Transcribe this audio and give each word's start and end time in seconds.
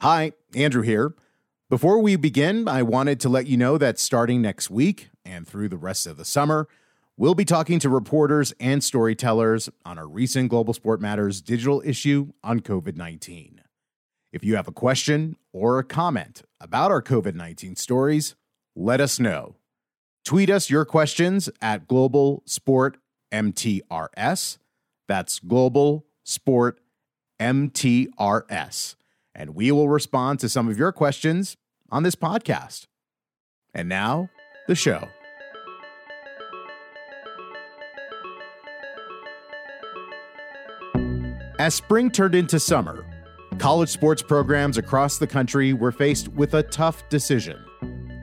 Hi, 0.00 0.30
Andrew 0.54 0.82
here. 0.82 1.16
Before 1.68 1.98
we 1.98 2.14
begin, 2.14 2.68
I 2.68 2.84
wanted 2.84 3.18
to 3.18 3.28
let 3.28 3.48
you 3.48 3.56
know 3.56 3.76
that 3.78 3.98
starting 3.98 4.40
next 4.40 4.70
week 4.70 5.10
and 5.24 5.44
through 5.44 5.70
the 5.70 5.76
rest 5.76 6.06
of 6.06 6.16
the 6.16 6.24
summer, 6.24 6.68
we'll 7.16 7.34
be 7.34 7.44
talking 7.44 7.80
to 7.80 7.88
reporters 7.88 8.54
and 8.60 8.84
storytellers 8.84 9.68
on 9.84 9.98
our 9.98 10.06
recent 10.06 10.50
Global 10.50 10.72
Sport 10.72 11.00
Matters 11.00 11.40
digital 11.40 11.82
issue 11.84 12.28
on 12.44 12.60
COVID 12.60 12.96
19. 12.96 13.60
If 14.32 14.44
you 14.44 14.54
have 14.54 14.68
a 14.68 14.72
question 14.72 15.36
or 15.52 15.80
a 15.80 15.84
comment 15.84 16.42
about 16.60 16.92
our 16.92 17.02
COVID 17.02 17.34
19 17.34 17.74
stories, 17.74 18.36
let 18.76 19.00
us 19.00 19.18
know. 19.18 19.56
Tweet 20.24 20.48
us 20.48 20.70
your 20.70 20.84
questions 20.84 21.50
at 21.60 21.88
Global 21.88 22.44
Sport 22.46 22.98
MTRS. 23.32 24.58
That's 25.08 25.40
Global 25.40 26.06
Sport 26.22 26.78
MTRS 27.40 28.94
and 29.38 29.54
we 29.54 29.70
will 29.70 29.88
respond 29.88 30.40
to 30.40 30.48
some 30.48 30.68
of 30.68 30.76
your 30.76 30.90
questions 30.90 31.56
on 31.90 32.02
this 32.02 32.16
podcast. 32.16 32.88
And 33.72 33.88
now, 33.88 34.28
the 34.66 34.74
show. 34.74 35.08
As 41.60 41.74
spring 41.74 42.10
turned 42.10 42.34
into 42.34 42.58
summer, 42.58 43.04
college 43.58 43.88
sports 43.88 44.22
programs 44.22 44.76
across 44.76 45.18
the 45.18 45.26
country 45.26 45.72
were 45.72 45.92
faced 45.92 46.28
with 46.28 46.54
a 46.54 46.62
tough 46.64 47.08
decision. 47.08 47.64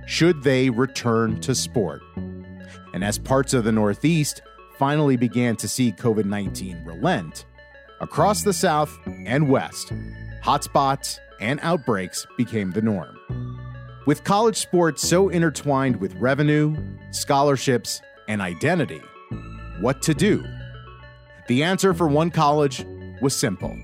Should 0.07 0.43
they 0.43 0.70
return 0.70 1.39
to 1.41 1.55
sport? 1.55 2.01
And 2.93 3.03
as 3.03 3.17
parts 3.17 3.53
of 3.53 3.63
the 3.63 3.71
Northeast 3.71 4.41
finally 4.77 5.15
began 5.15 5.55
to 5.57 5.67
see 5.67 5.91
COVID 5.93 6.25
19 6.25 6.84
relent, 6.85 7.45
across 7.99 8.44
the 8.44 8.54
South 8.54 8.98
and 9.05 9.49
West, 9.49 9.91
hotspots, 10.44 11.20
and 11.40 11.59
outbreaks 11.62 12.26
became 12.38 12.71
the 12.71 12.81
norm. 12.81 13.18
With 14.05 14.23
college 14.23 14.58
sports 14.58 15.07
so 15.07 15.29
intertwined 15.29 15.96
with 15.96 16.13
revenue, 16.15 16.76
scholarships, 17.12 18.02
and 18.27 18.41
identity, 18.41 19.02
what 19.79 20.02
to 20.04 20.13
do? 20.13 20.43
The 21.48 21.63
answer 21.63 21.93
for 21.93 22.07
one 22.07 22.32
college 22.32 22.85
was 23.21 23.35
simple 23.35 23.77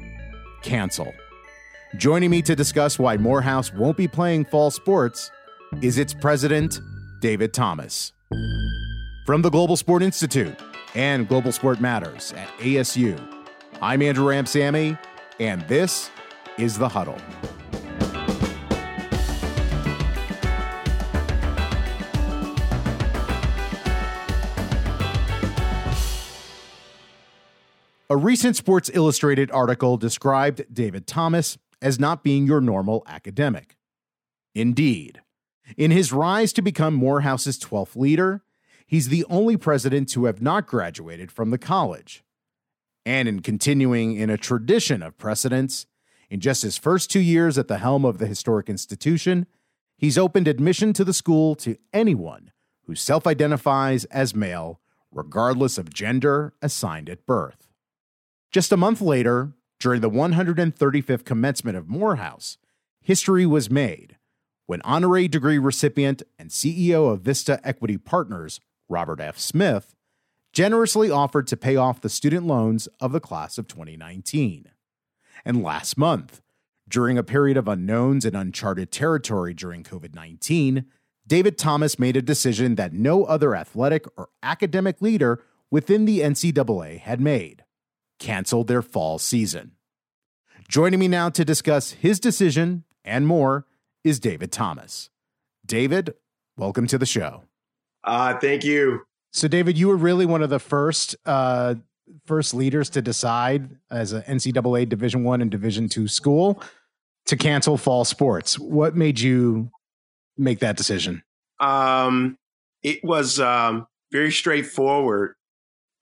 cancel. 0.62 1.12
Joining 1.98 2.30
me 2.30 2.42
to 2.44 2.56
discuss 2.56 3.00
why 3.00 3.18
Morehouse 3.18 3.74
won't 3.74 3.98
be 3.98 4.08
playing 4.08 4.46
fall 4.46 4.72
sports 4.72 5.32
is 5.82 5.98
its 5.98 6.14
president, 6.14 6.80
David 7.20 7.54
Thomas. 7.54 8.14
From 9.26 9.42
the 9.42 9.50
Global 9.50 9.76
Sport 9.76 10.04
Institute 10.04 10.56
and 10.96 11.28
Global 11.28 11.52
Sport 11.52 11.82
Matters 11.82 12.34
at 12.34 12.48
ASU, 12.60 13.20
I'm 13.84 14.04
Andrew 14.04 14.28
Ramsamy, 14.28 14.96
and 15.40 15.64
this 15.64 16.12
is 16.60 16.78
The 16.78 16.88
Huddle. 16.88 17.18
A 28.08 28.16
recent 28.16 28.56
Sports 28.56 28.92
Illustrated 28.94 29.50
article 29.50 29.98
described 29.98 30.64
David 30.72 31.08
Thomas 31.08 31.58
as 31.82 32.00
not 32.00 32.24
being 32.24 32.46
your 32.46 32.62
normal 32.62 33.04
academic. 33.08 33.78
Indeed, 34.54 35.22
in 35.76 35.90
his 35.90 36.14
rise 36.14 36.54
to 36.54 36.62
become 36.62 36.96
Morehouse's 36.96 37.58
12th 37.58 37.96
leader, 37.96 38.44
he's 38.86 39.10
the 39.10 39.26
only 39.28 39.58
president 39.58 40.08
to 40.10 40.26
have 40.26 40.40
not 40.40 40.68
graduated 40.68 41.32
from 41.32 41.50
the 41.50 41.58
college. 41.58 42.24
And 43.06 43.28
in 43.28 43.42
continuing 43.42 44.16
in 44.16 44.30
a 44.30 44.38
tradition 44.38 45.02
of 45.02 45.18
precedents, 45.18 45.88
in 46.30 46.40
just 46.40 46.62
his 46.62 46.78
first 46.78 47.10
two 47.10 47.20
years 47.20 47.58
at 47.58 47.68
the 47.68 47.80
helm 47.80 48.06
of 48.06 48.18
the 48.18 48.28
historic 48.28 48.70
institution, 48.70 49.48
he's 49.98 50.18
opened 50.18 50.48
admission 50.48 50.94
to 50.94 51.04
the 51.04 51.14
school 51.14 51.56
to 51.56 51.78
anyone 51.94 52.52
who 52.86 52.96
self 52.96 53.26
identifies 53.26 54.06
as 54.06 54.36
male, 54.36 54.80
regardless 55.12 55.78
of 55.78 55.94
gender 55.94 56.54
assigned 56.62 57.10
at 57.10 57.26
birth. 57.26 57.68
Just 58.52 58.72
a 58.72 58.78
month 58.78 59.02
later, 59.02 59.54
during 59.80 60.02
the 60.02 60.10
135th 60.10 61.26
commencement 61.26 61.78
of 61.78 61.90
Morehouse, 61.90 62.58
history 63.02 63.46
was 63.46 63.70
made 63.70 64.18
when 64.68 64.82
honorary 64.84 65.28
degree 65.28 65.58
recipient 65.58 66.22
and 66.40 66.50
CEO 66.50 67.12
of 67.12 67.22
Vista 67.22 67.60
Equity 67.64 67.98
Partners, 67.98 68.62
Robert 68.88 69.20
F. 69.20 69.38
Smith, 69.38 69.96
generously 70.54 71.10
offered 71.10 71.48
to 71.48 71.58
pay 71.58 71.76
off 71.76 72.02
the 72.02 72.10
student 72.10 72.46
loans 72.46 72.88
of 73.00 73.12
the 73.12 73.20
class 73.20 73.58
of 73.58 73.68
2019 73.68 74.70
and 75.46 75.64
last 75.64 75.98
month. 75.98 76.42
During 76.88 77.18
a 77.18 77.24
period 77.24 77.56
of 77.56 77.68
unknowns 77.68 78.26
and 78.26 78.36
uncharted 78.36 78.92
territory 78.92 79.54
during 79.54 79.84
COVID 79.84 80.14
19, 80.14 80.86
David 81.26 81.58
Thomas 81.58 81.98
made 81.98 82.18
a 82.18 82.22
decision 82.22 82.76
that 82.76 82.92
no 82.92 83.24
other 83.24 83.56
athletic 83.56 84.06
or 84.18 84.30
academic 84.44 85.02
leader 85.02 85.42
within 85.70 86.04
the 86.06 86.20
NCAA 86.20 87.00
had 87.00 87.22
made 87.22 87.64
canceled 88.20 88.68
their 88.68 88.82
fall 88.84 89.18
season. 89.18 89.72
Joining 90.70 91.00
me 91.00 91.08
now 91.08 91.30
to 91.30 91.44
discuss 91.44 91.92
his 91.92 92.20
decision 92.20 92.84
and 93.04 93.28
more 93.28 93.66
is 94.04 94.20
David 94.20 94.52
Thomas. 94.52 95.10
David, 95.66 96.14
welcome 96.56 96.88
to 96.88 96.98
the 96.98 97.06
show. 97.06 97.44
Uh, 98.04 98.38
thank 98.38 98.64
you. 98.64 99.02
So, 99.32 99.48
David, 99.48 99.78
you 99.78 99.88
were 99.88 99.96
really 99.96 100.26
one 100.26 100.44
of 100.44 100.50
the 100.50 100.60
first 100.60 101.16
uh, 101.26 101.76
first 102.26 102.54
leaders 102.54 102.90
to 102.92 103.02
decide 103.02 103.70
as 103.90 104.12
an 104.12 104.24
NCAA 104.24 104.90
Division 104.90 105.24
One 105.24 105.42
and 105.42 105.50
Division 105.50 105.88
Two 105.88 106.08
school 106.08 106.62
to 107.28 107.38
cancel 107.38 107.78
fall 107.78 108.04
sports. 108.04 108.60
What 108.60 108.96
made 108.96 109.20
you 109.20 109.72
make 110.38 110.60
that 110.60 110.76
decision? 110.76 111.24
Um, 111.60 112.38
it 112.84 113.04
was 113.04 113.40
um, 113.40 113.88
very 114.12 114.32
straightforward. 114.32 115.36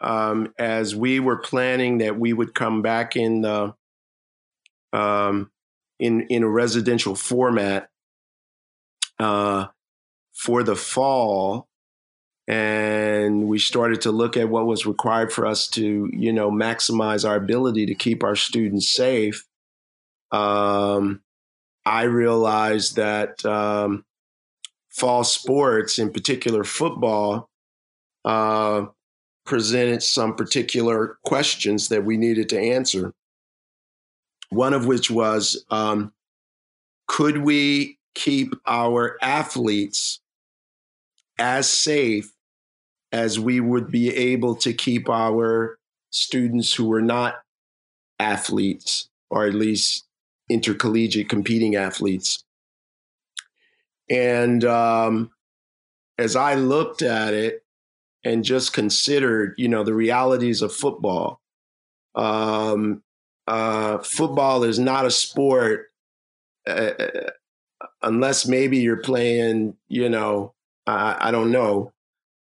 Um, 0.01 0.53
as 0.57 0.95
we 0.95 1.19
were 1.19 1.38
planning 1.38 1.97
that 1.97 2.18
we 2.18 2.31
would 2.31 2.56
come 2.56 2.81
back 2.81 3.18
in 3.18 3.41
the 3.41 3.73
um, 4.94 5.51
in 6.00 6.22
in 6.28 6.44
a 6.44 6.50
residential 6.50 7.16
format 7.16 7.89
uh, 9.19 9.68
for 10.34 10.63
the 10.63 10.75
fall, 10.75 11.69
and 12.49 13.47
we 13.47 13.59
started 13.59 14.01
to 14.01 14.11
look 14.11 14.35
at 14.35 14.49
what 14.49 14.65
was 14.65 14.87
required 14.87 15.31
for 15.31 15.45
us 15.45 15.67
to 15.67 16.09
you 16.11 16.33
know 16.33 16.49
maximize 16.49 17.27
our 17.27 17.35
ability 17.35 17.85
to 17.85 17.93
keep 17.93 18.23
our 18.23 18.35
students 18.35 18.91
safe. 18.91 19.45
Um, 20.31 21.21
i 21.85 22.03
realized 22.03 22.97
that 22.97 23.43
um, 23.45 24.03
fall 24.89 25.23
sports 25.23 25.97
in 25.97 26.11
particular 26.11 26.63
football 26.63 27.49
uh, 28.25 28.85
presented 29.45 30.03
some 30.03 30.35
particular 30.35 31.17
questions 31.25 31.89
that 31.89 32.03
we 32.03 32.17
needed 32.17 32.49
to 32.49 32.59
answer. 32.59 33.13
One 34.49 34.73
of 34.73 34.85
which 34.88 35.09
was 35.09 35.65
um, 35.69 36.13
could 37.07 37.38
we 37.38 37.99
keep 38.15 38.53
our 38.67 39.17
athletes 39.21 40.19
as 41.38 41.71
safe 41.71 42.31
as 43.11 43.39
we 43.39 43.59
would 43.59 43.91
be 43.91 44.15
able 44.15 44.55
to 44.55 44.73
keep 44.73 45.09
our 45.09 45.77
students 46.11 46.73
who 46.73 46.87
were 46.87 47.01
not 47.01 47.41
athletes, 48.19 49.09
or 49.29 49.45
at 49.45 49.53
least 49.53 50.05
intercollegiate 50.49 51.29
competing 51.29 51.75
athletes. 51.75 52.43
And 54.09 54.63
um, 54.65 55.31
as 56.17 56.35
I 56.35 56.55
looked 56.55 57.01
at 57.01 57.33
it 57.33 57.63
and 58.23 58.43
just 58.43 58.73
considered, 58.73 59.53
you 59.57 59.67
know, 59.67 59.83
the 59.83 59.93
realities 59.93 60.61
of 60.61 60.73
football, 60.73 61.39
um, 62.15 63.03
uh, 63.47 63.99
football 63.99 64.63
is 64.63 64.79
not 64.79 65.05
a 65.05 65.11
sport 65.11 65.87
uh, 66.67 66.91
unless 68.01 68.45
maybe 68.45 68.79
you're 68.79 68.97
playing, 68.97 69.75
you 69.88 70.09
know, 70.09 70.53
I, 70.85 71.29
I 71.29 71.31
don't 71.31 71.51
know, 71.51 71.94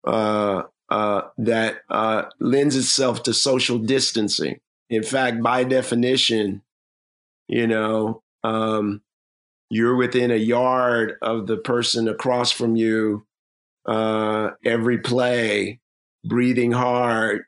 uh, 0.05 0.63
uh, 0.89 1.23
that 1.39 1.77
uh, 1.89 2.25
lends 2.39 2.77
itself 2.77 3.23
to 3.25 3.33
social 3.33 3.79
distancing. 3.79 4.59
In 4.91 5.03
fact, 5.03 5.43
by 5.43 5.65
definition, 5.65 6.63
you 7.49 7.67
know, 7.67 8.23
um, 8.45 9.01
you're 9.71 9.97
within 9.97 10.31
a 10.31 10.37
yard 10.37 11.15
of 11.23 11.47
the 11.47 11.57
person 11.57 12.09
across 12.09 12.51
from 12.51 12.77
you 12.77 13.27
uh, 13.87 14.51
every 14.65 14.99
play, 14.99 15.81
breathing 16.25 16.73
hard. 16.73 17.45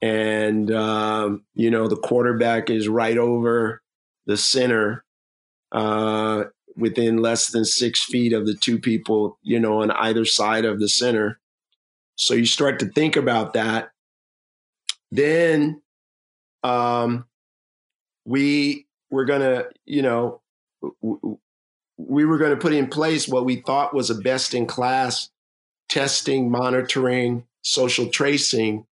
And, 0.00 0.70
um, 0.70 1.44
you 1.54 1.70
know, 1.70 1.88
the 1.88 1.96
quarterback 1.96 2.70
is 2.70 2.88
right 2.88 3.18
over 3.18 3.82
the 4.26 4.36
center 4.36 5.04
uh, 5.72 6.44
within 6.74 7.18
less 7.18 7.50
than 7.50 7.64
six 7.64 8.04
feet 8.04 8.32
of 8.32 8.46
the 8.46 8.54
two 8.54 8.78
people, 8.78 9.38
you 9.42 9.58
know, 9.58 9.82
on 9.82 9.90
either 9.90 10.24
side 10.24 10.64
of 10.64 10.80
the 10.80 10.88
center. 10.88 11.38
So 12.16 12.34
you 12.34 12.46
start 12.46 12.80
to 12.80 12.86
think 12.86 13.16
about 13.16 13.52
that. 13.54 13.90
Then 15.10 15.80
um, 16.62 17.26
we 18.24 18.86
we're 19.10 19.24
gonna, 19.24 19.66
you 19.84 20.02
know, 20.02 20.40
we 21.96 22.24
were 22.24 22.38
going 22.38 22.50
to 22.50 22.56
put 22.56 22.72
in 22.72 22.88
place 22.88 23.28
what 23.28 23.44
we 23.44 23.56
thought 23.56 23.94
was 23.94 24.10
a 24.10 24.14
best 24.14 24.54
in 24.54 24.66
class 24.66 25.30
testing, 25.88 26.50
monitoring, 26.50 27.44
social 27.62 28.08
tracing 28.08 28.86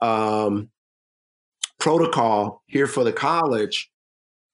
um, 0.00 0.70
protocol 1.78 2.62
here 2.66 2.86
for 2.86 3.04
the 3.04 3.12
college. 3.12 3.90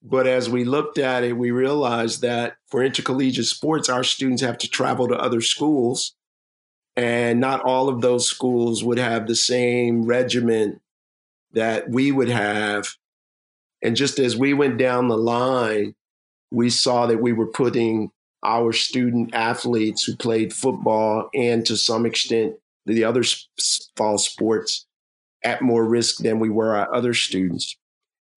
But 0.03 0.27
as 0.27 0.49
we 0.49 0.65
looked 0.65 0.99
at 0.99 1.25
it, 1.25 1.35
we 1.35 1.51
realized 1.51 2.23
that 2.23 2.57
for 2.69 2.83
intercollegiate 2.83 3.47
sports, 3.47 3.89
our 3.89 4.05
students 4.05 4.43
have 4.43 4.59
to 4.59 4.69
travel 4.69 5.09
to 5.09 5.17
other 5.17 5.41
schools. 5.41 6.15
And 6.97 7.41
not 7.41 7.63
all 7.63 7.89
of 7.89 8.01
those 8.01 8.27
schools 8.27 8.83
would 8.83 8.99
have 8.99 9.27
the 9.27 9.37
same 9.37 10.07
regimen 10.07 10.81
that 11.53 11.91
we 11.91 12.11
would 12.11 12.31
have. 12.31 12.95
And 13.83 13.97
just 13.97 14.19
as 14.19 14.37
we 14.37 14.55
went 14.55 14.79
down 14.79 15.09
the 15.09 15.19
line, 15.19 15.95
we 16.51 16.71
saw 16.71 17.07
that 17.07 17.21
we 17.21 17.33
were 17.33 17.47
putting 17.47 18.11
our 18.43 18.73
student 18.73 19.35
athletes 19.35 20.05
who 20.05 20.17
played 20.17 20.53
football 20.53 21.29
and 21.35 21.67
to 21.67 21.77
some 21.77 22.07
extent 22.07 22.55
the 22.87 23.05
other 23.05 23.23
fall 23.97 24.19
sports 24.19 24.87
at 25.45 25.63
more 25.63 25.85
risk 25.85 26.19
than 26.19 26.39
we 26.39 26.49
were 26.49 26.77
our 26.77 26.95
other 26.95 27.13
students. 27.13 27.77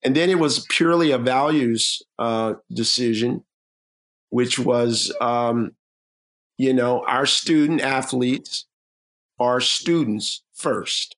And 0.03 0.15
then 0.15 0.29
it 0.29 0.39
was 0.39 0.65
purely 0.69 1.11
a 1.11 1.17
values 1.17 2.01
uh, 2.17 2.55
decision, 2.71 3.43
which 4.29 4.57
was, 4.57 5.13
um, 5.21 5.75
you 6.59 6.73
know, 6.73 7.05
our 7.05 7.25
student 7.25 7.79
athletes 7.79 8.65
are 9.39 9.61
students 9.61 10.43
first. 10.53 11.15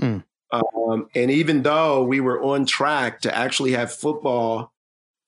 Hmm. 0.00 0.20
Um, 0.50 1.10
and 1.14 1.30
even 1.30 1.62
though 1.62 2.02
we 2.02 2.20
were 2.20 2.42
on 2.42 2.64
track 2.64 3.20
to 3.20 3.36
actually 3.36 3.72
have 3.72 3.92
football 3.92 4.72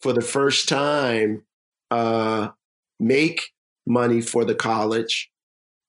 for 0.00 0.14
the 0.14 0.22
first 0.22 0.66
time 0.66 1.42
uh, 1.90 2.48
make 2.98 3.52
money 3.86 4.22
for 4.22 4.46
the 4.46 4.54
college 4.54 5.30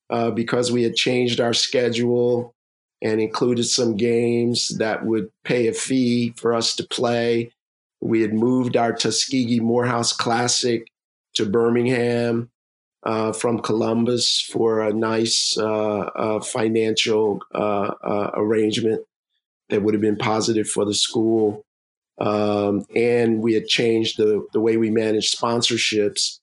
uh, 0.09 0.29
because 0.31 0.69
we 0.69 0.83
had 0.83 0.95
changed 0.95 1.39
our 1.39 1.53
schedule 1.53 2.53
and 3.01 3.21
included 3.21 3.63
some 3.63 3.95
games 3.95 4.67
that 4.79 5.05
would 5.05 5.31
pay 5.45 5.67
a 5.67 5.73
fee 5.73 6.33
for 6.35 6.53
us 6.53 6.75
to 6.75 6.85
play. 6.85 7.53
We 8.01 8.19
had 8.19 8.33
moved 8.33 8.75
our 8.75 8.91
Tuskegee 8.91 9.61
Morehouse 9.61 10.11
Classic 10.11 10.91
to 11.35 11.45
Birmingham 11.45 12.51
uh, 13.03 13.33
from 13.33 13.59
Columbus 13.59 14.42
for 14.42 14.81
a 14.81 14.94
nice 14.94 15.57
uh, 15.57 16.00
uh, 16.00 16.39
financial 16.42 17.42
uh, 17.53 18.31
arrangement 18.36 19.06
that 19.69 19.81
would 19.81 19.94
have 19.94 20.01
been 20.01 20.18
positive 20.18 20.68
for 20.68 20.86
the 20.86 20.94
school. 20.94 21.65
Um, 22.19 22.86
and 22.95 23.42
we 23.42 23.53
had 23.53 23.65
changed 23.68 24.18
the, 24.18 24.45
the 24.53 24.59
way 24.59 24.77
we 24.77 24.92
managed 24.92 25.36
sponsorships. 25.36 26.39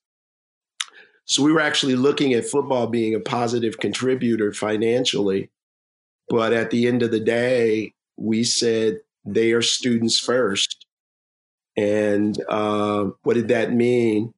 So 1.23 1.43
we 1.43 1.53
were 1.53 1.61
actually 1.61 1.95
looking 1.95 2.33
at 2.33 2.45
football 2.45 2.87
being 2.87 3.15
a 3.15 3.19
positive 3.19 3.77
contributor 3.77 4.51
financially. 4.51 5.49
But 6.27 6.53
at 6.53 6.71
the 6.71 6.87
end 6.87 7.03
of 7.03 7.11
the 7.11 7.19
day, 7.19 7.93
we 8.17 8.43
said 8.43 8.99
they 9.23 9.51
are 9.53 9.61
students 9.61 10.19
first. 10.19 10.85
And 11.77 12.37
uh, 12.49 13.11
what 13.23 13.35
did 13.35 13.47
that 13.49 13.71
mean? 13.71 14.33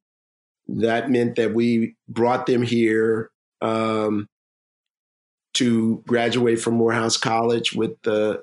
That 0.72 1.10
meant 1.10 1.36
that 1.36 1.54
we 1.54 1.96
brought 2.08 2.46
them 2.46 2.62
here 2.62 3.30
um, 3.60 4.26
to 5.54 6.02
graduate 6.06 6.60
from 6.60 6.74
Morehouse 6.74 7.16
College 7.16 7.74
with 7.74 8.00
the 8.02 8.42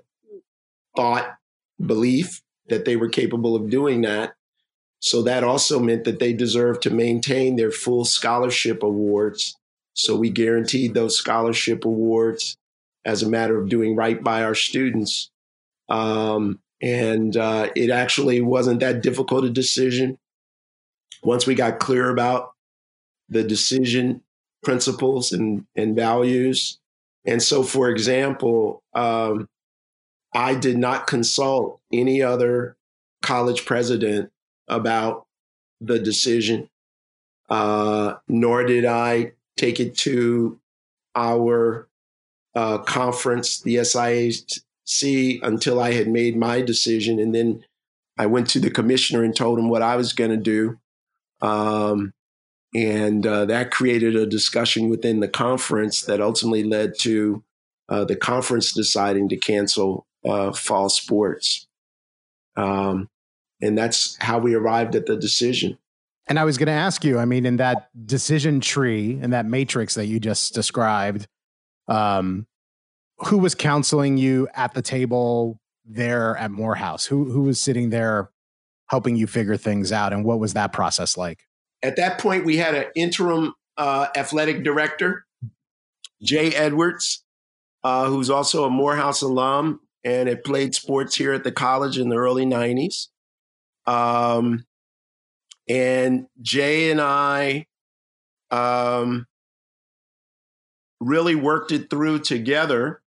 thought, 0.96 1.36
belief 1.84 2.42
that 2.68 2.86
they 2.86 2.96
were 2.96 3.10
capable 3.10 3.56
of 3.56 3.70
doing 3.70 4.02
that. 4.02 4.34
So 5.00 5.24
that 5.24 5.44
also 5.44 5.80
meant 5.80 6.04
that 6.04 6.20
they 6.20 6.34
deserved 6.34 6.84
to 6.84 6.90
maintain 6.90 7.56
their 7.56 7.72
full 7.72 8.06
scholarship 8.06 8.84
awards. 8.84 9.56
So 9.94 10.16
we 10.16 10.30
guaranteed 10.30 10.94
those 10.94 11.18
scholarship 11.18 11.86
awards 11.86 12.58
as 13.06 13.24
a 13.24 13.30
matter 13.30 13.60
of 13.60 13.70
doing 13.70 13.96
right 13.96 14.22
by 14.22 14.44
our 14.44 14.56
students. 14.56 15.32
Um, 15.88 16.60
and 16.82 17.36
uh, 17.36 17.70
it 17.76 17.90
actually 17.90 18.42
wasn't 18.42 18.82
that 18.82 19.02
difficult 19.02 19.46
a 19.46 19.50
decision. 19.50 20.18
Once 21.24 21.46
we 21.46 21.56
got 21.56 21.80
clear 21.80 22.10
about 22.10 22.54
the 23.30 23.44
decision 23.44 24.22
principles 24.64 25.32
and, 25.32 25.66
and 25.76 25.96
values. 25.96 26.80
And 27.26 27.42
so, 27.42 27.64
for 27.64 27.90
example, 27.90 28.84
um, 28.94 29.48
I 30.34 30.56
did 30.56 30.78
not 30.78 31.08
consult 31.08 31.80
any 31.92 32.22
other 32.22 32.76
college 33.22 33.66
president 33.66 34.32
about 34.68 35.26
the 35.82 36.00
decision, 36.00 36.70
uh, 37.50 38.16
nor 38.28 38.64
did 38.64 38.86
I 38.86 39.34
take 39.58 39.80
it 39.80 39.98
to 39.98 40.60
our 41.16 41.88
uh, 42.56 42.80
conference, 42.80 43.62
the 43.62 43.76
SIAC, 43.76 44.62
until 45.44 45.80
I 45.80 45.94
had 45.94 46.08
made 46.08 46.36
my 46.36 46.62
decision. 46.62 47.20
And 47.20 47.34
then 47.34 47.64
I 48.18 48.26
went 48.26 48.50
to 48.50 48.60
the 48.60 48.72
commissioner 48.72 49.24
and 49.24 49.36
told 49.36 49.60
him 49.60 49.70
what 49.70 49.82
I 49.82 49.96
was 49.96 50.14
going 50.14 50.32
to 50.32 50.38
do. 50.38 50.80
Um, 51.42 52.14
and 52.76 53.26
uh, 53.26 53.46
that 53.46 53.72
created 53.72 54.16
a 54.16 54.26
discussion 54.26 54.90
within 54.90 55.20
the 55.20 55.28
conference 55.28 56.02
that 56.04 56.22
ultimately 56.22 56.64
led 56.64 56.98
to 57.00 57.44
uh, 57.90 58.06
the 58.06 58.16
conference 58.16 58.72
deciding 58.72 59.30
to 59.30 59.38
cancel 59.38 60.06
uh, 60.26 60.52
fall 60.52 60.90
sports. 60.90 61.68
Um, 62.56 63.10
and 63.62 63.78
that's 63.78 64.18
how 64.22 64.40
we 64.40 64.54
arrived 64.54 64.96
at 64.96 65.06
the 65.06 65.16
decision. 65.16 65.78
And 66.28 66.38
I 66.38 66.44
was 66.44 66.60
going 66.60 66.68
to 66.68 66.74
ask 66.74 67.04
you, 67.04 67.18
I 67.18 67.26
mean, 67.26 67.46
in 67.46 67.58
that 67.58 67.90
decision 68.06 68.62
tree, 68.62 69.20
in 69.20 69.32
that 69.32 69.48
matrix 69.48 69.96
that 69.96 70.06
you 70.06 70.20
just 70.20 70.54
described, 70.54 71.28
um, 71.88 72.46
who 73.18 73.40
was 73.40 73.56
counseling 73.56 74.18
you 74.18 74.48
at 74.54 74.74
the 74.76 74.82
table 74.84 75.60
there 75.84 76.38
at 76.38 76.52
Morehouse? 76.52 77.06
Who 77.08 77.32
who 77.32 77.42
was 77.42 77.60
sitting 77.60 77.90
there 77.90 78.30
helping 78.90 79.16
you 79.16 79.28
figure 79.28 79.58
things 79.58 79.92
out, 79.92 80.14
and 80.14 80.26
what 80.26 80.40
was 80.40 80.54
that 80.54 80.74
process 80.74 81.18
like? 81.18 81.46
At 81.82 81.96
that 81.96 82.20
point, 82.20 82.46
we 82.46 82.58
had 82.58 82.76
an 82.76 82.86
interim 82.96 83.54
uh, 83.78 84.08
athletic 84.16 84.64
director, 84.64 85.26
Jay 86.22 86.54
Edwards, 86.54 87.24
uh, 87.84 88.08
who's 88.08 88.30
also 88.30 88.66
a 88.66 88.70
Morehouse 88.70 89.22
alum, 89.22 89.80
and 90.04 90.28
had 90.28 90.44
played 90.44 90.76
sports 90.76 91.16
here 91.16 91.34
at 91.34 91.44
the 91.44 91.52
college 91.52 91.98
in 91.98 92.10
the 92.10 92.18
early 92.18 92.46
90s. 92.46 93.08
Um, 93.86 94.66
and 95.68 96.28
Jay 96.42 96.92
and 96.92 97.00
I 97.00 97.68
um, 98.52 99.28
really 101.00 101.36
worked 101.36 101.72
it 101.72 101.90
through 101.90 102.20
together. 102.20 103.02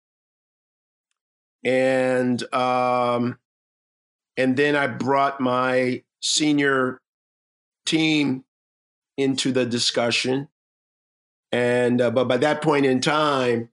And 1.63 2.41
um, 2.53 3.37
and 4.39 4.55
then 4.55 4.73
I 4.77 4.87
brought 4.87 5.41
my 5.41 6.01
senior 6.21 7.01
team 7.85 8.45
into 9.17 9.51
the 9.51 9.65
discussion. 9.65 10.47
And 11.51 11.99
uh, 11.99 12.09
but 12.09 12.29
by 12.29 12.37
that 12.37 12.61
point 12.61 12.85
in 12.85 13.01
time, 13.01 13.67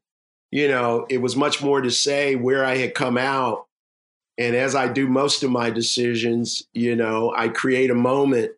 you 0.50 0.66
know, 0.66 1.06
it 1.08 1.18
was 1.18 1.36
much 1.36 1.62
more 1.62 1.80
to 1.80 1.90
say 1.92 2.34
where 2.34 2.64
I 2.64 2.78
had 2.78 2.94
come 2.94 3.16
out. 3.16 3.66
And 4.38 4.56
as 4.56 4.74
I 4.74 4.88
do 4.88 5.06
most 5.06 5.44
of 5.44 5.52
my 5.52 5.70
decisions, 5.70 6.66
you 6.74 6.96
know, 6.96 7.32
I 7.36 7.48
create 7.48 7.90
a 7.90 7.94
moment 7.94 8.50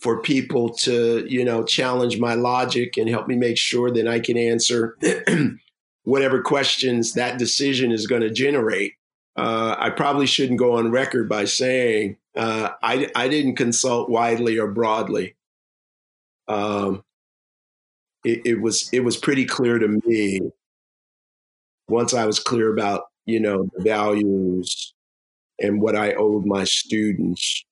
for 0.00 0.20
people 0.20 0.70
to, 0.70 1.24
you 1.28 1.44
know, 1.44 1.62
challenge 1.62 2.18
my 2.18 2.34
logic 2.34 2.96
and 2.96 3.08
help 3.08 3.28
me 3.28 3.36
make 3.36 3.56
sure 3.56 3.92
that 3.92 4.08
I 4.08 4.18
can 4.18 4.36
answer 4.36 4.96
whatever 6.02 6.42
questions 6.42 7.12
that 7.12 7.38
decision 7.38 7.92
is 7.92 8.08
going 8.08 8.22
to 8.22 8.30
generate. 8.30 8.94
Uh, 9.40 9.74
I 9.78 9.88
probably 9.88 10.26
shouldn't 10.26 10.58
go 10.58 10.76
on 10.76 10.90
record 10.90 11.26
by 11.26 11.46
saying 11.46 12.18
uh, 12.36 12.72
I, 12.82 13.10
I 13.14 13.26
didn't 13.28 13.56
consult 13.56 14.10
widely 14.10 14.58
or 14.58 14.70
broadly. 14.70 15.34
Um, 16.46 17.02
it, 18.22 18.42
it 18.44 18.60
was 18.60 18.90
it 18.92 19.00
was 19.00 19.16
pretty 19.16 19.46
clear 19.46 19.78
to 19.78 19.98
me 20.04 20.40
once 21.88 22.12
I 22.12 22.26
was 22.26 22.38
clear 22.38 22.70
about, 22.70 23.04
you 23.24 23.40
know, 23.40 23.66
the 23.74 23.82
values 23.82 24.92
and 25.58 25.80
what 25.80 25.96
I 25.96 26.12
owed 26.12 26.44
my 26.44 26.64
students 26.64 27.64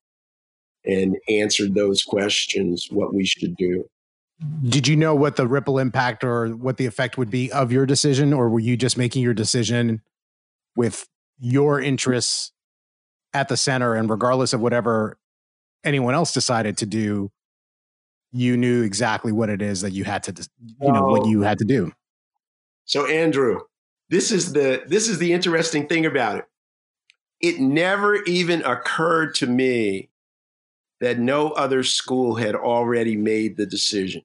and 0.87 1.18
answered 1.28 1.75
those 1.75 2.02
questions, 2.02 2.88
what 2.90 3.12
we 3.12 3.26
should 3.26 3.54
do. 3.56 3.84
Did 4.66 4.88
you 4.88 4.96
know 4.96 5.14
what 5.14 5.37
the 5.37 5.46
ripple 5.46 5.78
impact 5.78 6.25
or 6.25 6.48
what 6.48 6.78
the 6.78 6.87
effect 6.87 7.18
would 7.18 7.30
be 7.30 7.52
of 7.52 7.70
your 7.72 7.84
decision, 7.84 8.32
or 8.32 8.48
were 8.48 8.58
you 8.58 8.75
just 8.78 8.96
making 8.96 9.22
your 9.22 9.34
decision 9.34 10.00
with 10.75 11.06
your 11.38 11.80
interests 11.80 12.52
at 13.35 13.49
the 13.49 13.57
center 13.57 13.95
and 13.95 14.09
regardless 14.11 14.52
of 14.52 14.61
whatever 14.61 15.18
anyone 15.85 16.14
else 16.14 16.33
decided 16.33 16.76
to 16.78 16.87
do, 16.87 17.30
you 18.33 18.57
knew 18.57 18.83
exactly 18.83 19.33
what 19.33 19.49
it 19.49 19.62
is 19.62 19.80
that 19.83 19.92
you 19.92 20.04
had 20.04 20.23
to, 20.25 20.49
you 20.80 20.92
know, 20.92 21.04
what 21.04 21.26
you 21.26 21.42
had 21.42 21.59
to 21.59 21.64
do? 21.64 21.92
So, 22.85 23.07
Andrew, 23.07 23.61
this 24.11 24.33
is 24.33 24.52
the 24.52 24.83
this 24.87 25.09
is 25.09 25.18
the 25.18 25.33
interesting 25.33 25.87
thing 25.87 26.07
about 26.07 26.38
it. 26.38 26.45
It 27.40 27.61
never 27.61 28.16
even 28.25 28.62
occurred 28.62 29.35
to 29.37 29.47
me 29.47 30.11
that 31.00 31.18
no 31.18 31.50
other 31.50 31.83
school 31.83 32.35
had 32.35 32.54
already 32.54 33.16
made 33.16 33.57
the 33.57 33.66
decision. 33.66 34.23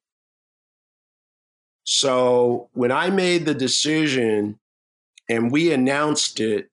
So 1.83 2.69
when 2.73 2.91
I 2.91 3.09
made 3.09 3.45
the 3.45 3.53
decision 3.53 4.59
and 5.29 5.51
we 5.51 5.71
announced 5.71 6.39
it, 6.39 6.69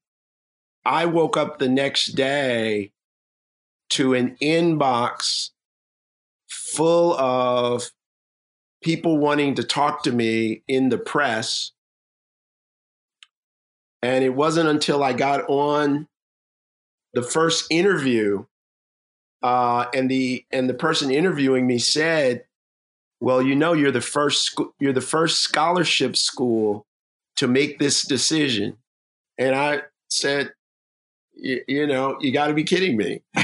I 0.84 1.06
woke 1.06 1.36
up 1.36 1.58
the 1.58 1.68
next 1.68 2.14
day 2.14 2.92
to 3.90 4.14
an 4.14 4.36
inbox 4.40 5.50
full 6.48 7.14
of 7.14 7.90
people 8.82 9.18
wanting 9.18 9.54
to 9.56 9.64
talk 9.64 10.02
to 10.04 10.12
me 10.12 10.62
in 10.68 10.88
the 10.88 10.98
press. 10.98 11.72
And 14.02 14.24
it 14.24 14.34
wasn't 14.34 14.68
until 14.68 15.02
I 15.02 15.12
got 15.12 15.48
on 15.48 16.08
the 17.12 17.22
first 17.22 17.66
interview 17.70 18.46
uh, 19.42 19.86
and 19.94 20.10
the 20.10 20.44
and 20.50 20.68
the 20.68 20.74
person 20.74 21.10
interviewing 21.10 21.66
me 21.66 21.78
said, 21.78 22.44
"Well, 23.20 23.42
you 23.42 23.54
know, 23.54 23.72
you're 23.72 23.90
the 23.90 24.00
first 24.00 24.58
you're 24.78 24.92
the 24.92 25.00
first 25.00 25.40
scholarship 25.40 26.16
school 26.16 26.86
to 27.36 27.48
make 27.48 27.78
this 27.78 28.02
decision," 28.02 28.76
and 29.38 29.54
I 29.54 29.82
said, 30.08 30.52
"You 31.40 31.86
know, 31.86 32.16
you 32.20 32.32
got 32.32 32.48
to 32.48 32.54
be 32.54 32.64
kidding 32.64 32.96
me." 32.96 33.22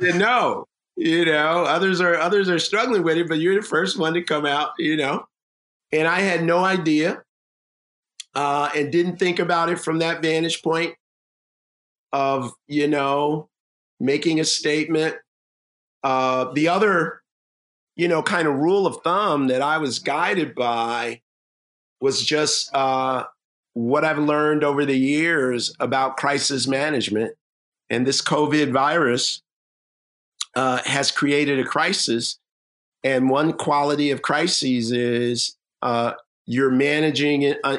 said, 0.00 0.16
"No, 0.16 0.66
you 0.96 1.24
know, 1.24 1.64
others 1.64 2.00
are 2.00 2.16
others 2.16 2.48
are 2.48 2.58
struggling 2.58 3.02
with 3.02 3.18
it, 3.18 3.28
but 3.28 3.38
you're 3.38 3.60
the 3.60 3.66
first 3.66 3.98
one 3.98 4.14
to 4.14 4.22
come 4.22 4.46
out." 4.46 4.70
You 4.78 4.96
know, 4.96 5.26
and 5.92 6.08
I 6.08 6.20
had 6.20 6.44
no 6.44 6.64
idea. 6.64 7.22
Uh, 8.36 8.68
and 8.74 8.90
didn't 8.90 9.16
think 9.16 9.38
about 9.38 9.68
it 9.68 9.78
from 9.78 10.00
that 10.00 10.20
vantage 10.20 10.60
point 10.60 10.96
of 12.12 12.52
you 12.66 12.88
know 12.88 13.48
making 14.00 14.40
a 14.40 14.44
statement. 14.44 15.16
Uh, 16.02 16.52
the 16.52 16.68
other, 16.68 17.22
you 17.96 18.08
know, 18.08 18.22
kind 18.22 18.46
of 18.46 18.54
rule 18.54 18.86
of 18.86 18.98
thumb 19.02 19.46
that 19.48 19.62
I 19.62 19.78
was 19.78 19.98
guided 19.98 20.54
by 20.54 21.22
was 22.00 22.22
just 22.22 22.74
uh, 22.74 23.24
what 23.74 24.04
I've 24.04 24.18
learned 24.18 24.64
over 24.64 24.86
the 24.86 24.98
years 24.98 25.74
about 25.78 26.16
crisis 26.16 26.66
management. 26.66 27.34
And 27.90 28.06
this 28.06 28.22
COVID 28.22 28.72
virus 28.72 29.42
uh, 30.56 30.80
has 30.84 31.10
created 31.10 31.58
a 31.58 31.64
crisis. 31.64 32.38
And 33.02 33.28
one 33.28 33.52
quality 33.52 34.10
of 34.10 34.22
crises 34.22 34.90
is 34.90 35.56
uh, 35.82 36.12
you're 36.46 36.70
managing 36.70 37.54
uh, 37.62 37.78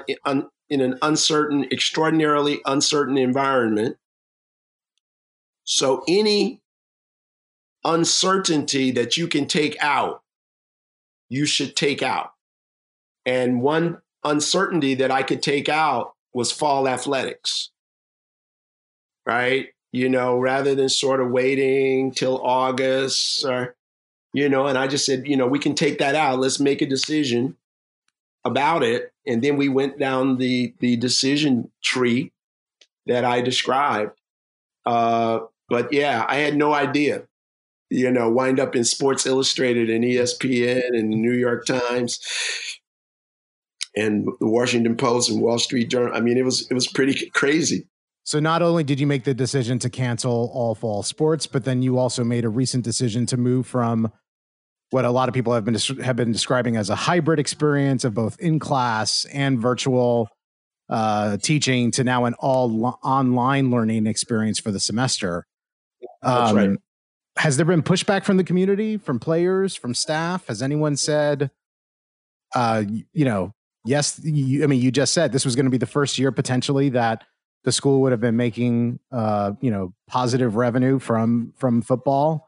in 0.69 0.81
an 0.81 0.97
uncertain, 1.01 1.65
extraordinarily 1.71 2.59
uncertain 2.65 3.17
environment. 3.17 3.97
So 5.63 6.03
any 6.07 6.61
uncertainty 7.83 8.91
that 8.91 9.17
you 9.17 9.27
can 9.27 9.47
take 9.47 9.77
out, 9.81 10.21
you 11.29 11.45
should 11.45 11.75
take 11.75 12.03
out. 12.03 12.33
And 13.25 13.61
one 13.61 14.01
uncertainty 14.25 14.95
that 14.95 15.11
I 15.11 15.23
could 15.23 15.41
take 15.41 15.69
out 15.69 16.13
was 16.33 16.51
fall 16.51 16.87
athletics. 16.87 17.69
Right? 19.25 19.69
You 19.91 20.09
know, 20.09 20.37
rather 20.37 20.75
than 20.75 20.89
sort 20.89 21.21
of 21.21 21.31
waiting 21.31 22.11
till 22.11 22.41
August 22.43 23.45
or, 23.45 23.75
you 24.33 24.49
know, 24.49 24.67
and 24.67 24.77
I 24.77 24.87
just 24.87 25.05
said, 25.05 25.25
you 25.25 25.37
know, 25.37 25.47
we 25.47 25.59
can 25.59 25.73
take 25.73 25.99
that 25.99 26.15
out. 26.15 26.39
Let's 26.39 26.59
make 26.59 26.81
a 26.81 26.85
decision 26.85 27.55
about 28.43 28.83
it. 28.83 29.11
And 29.25 29.41
then 29.41 29.55
we 29.55 29.69
went 29.69 29.97
down 29.97 30.37
the 30.37 30.73
the 30.79 30.97
decision 30.97 31.71
tree 31.83 32.31
that 33.07 33.23
I 33.23 33.41
described. 33.41 34.19
Uh, 34.85 35.39
but 35.69 35.91
yeah, 35.91 36.25
I 36.27 36.35
had 36.35 36.55
no 36.55 36.73
idea. 36.73 37.23
You 37.89 38.11
know, 38.11 38.29
wind 38.29 38.59
up 38.59 38.75
in 38.75 38.83
Sports 38.83 39.25
Illustrated 39.25 39.89
and 39.89 40.03
ESPN 40.03 40.89
and 40.89 41.11
the 41.11 41.17
New 41.17 41.33
York 41.33 41.65
Times 41.65 42.19
and 43.95 44.27
the 44.39 44.47
Washington 44.47 44.95
Post 44.97 45.29
and 45.29 45.41
Wall 45.41 45.59
Street 45.59 45.89
Journal. 45.89 46.15
I 46.15 46.19
mean, 46.19 46.37
it 46.37 46.45
was 46.45 46.69
it 46.69 46.73
was 46.73 46.87
pretty 46.87 47.29
crazy. 47.31 47.87
So 48.23 48.39
not 48.39 48.61
only 48.61 48.83
did 48.83 48.99
you 48.99 49.05
make 49.05 49.23
the 49.23 49.35
decision 49.35 49.77
to 49.79 49.89
cancel 49.89 50.49
all 50.53 50.73
fall 50.73 51.03
sports, 51.03 51.45
but 51.45 51.63
then 51.63 51.83
you 51.83 51.99
also 51.99 52.23
made 52.23 52.43
a 52.43 52.49
recent 52.49 52.83
decision 52.83 53.27
to 53.27 53.37
move 53.37 53.67
from 53.67 54.11
what 54.89 55.05
a 55.05 55.11
lot 55.11 55.27
of 55.29 55.35
people 55.35 55.53
have 55.53 55.65
been 55.65 55.77
have 56.03 56.15
been 56.15 56.31
describing 56.31 56.75
as 56.75 56.89
a 56.89 56.95
hybrid 56.95 57.39
experience 57.39 58.03
of 58.03 58.13
both 58.13 58.39
in 58.39 58.59
class 58.59 59.25
and 59.25 59.59
virtual 59.59 60.29
uh, 60.89 61.37
teaching 61.37 61.91
to 61.91 62.03
now 62.03 62.25
an 62.25 62.33
all 62.35 62.99
online 63.03 63.71
learning 63.71 64.07
experience 64.07 64.59
for 64.59 64.71
the 64.71 64.79
semester. 64.79 65.45
Um, 66.21 66.55
right. 66.55 66.77
Has 67.37 67.57
there 67.57 67.65
been 67.65 67.83
pushback 67.83 68.23
from 68.23 68.37
the 68.37 68.43
community, 68.43 68.97
from 68.97 69.19
players, 69.19 69.75
from 69.75 69.93
staff? 69.93 70.47
Has 70.47 70.61
anyone 70.61 70.95
said, 70.95 71.51
uh, 72.55 72.83
you 73.11 73.25
know, 73.25 73.53
yes? 73.85 74.19
You, 74.23 74.63
I 74.63 74.67
mean, 74.67 74.81
you 74.81 74.91
just 74.91 75.13
said 75.13 75.31
this 75.31 75.45
was 75.45 75.55
going 75.55 75.65
to 75.65 75.71
be 75.71 75.77
the 75.77 75.85
first 75.85 76.17
year 76.17 76.31
potentially 76.31 76.89
that 76.89 77.23
the 77.63 77.71
school 77.71 78.01
would 78.01 78.11
have 78.11 78.21
been 78.21 78.37
making, 78.37 78.99
uh, 79.11 79.53
you 79.59 79.71
know, 79.71 79.93
positive 80.07 80.55
revenue 80.55 80.99
from 80.99 81.53
from 81.57 81.81
football. 81.81 82.47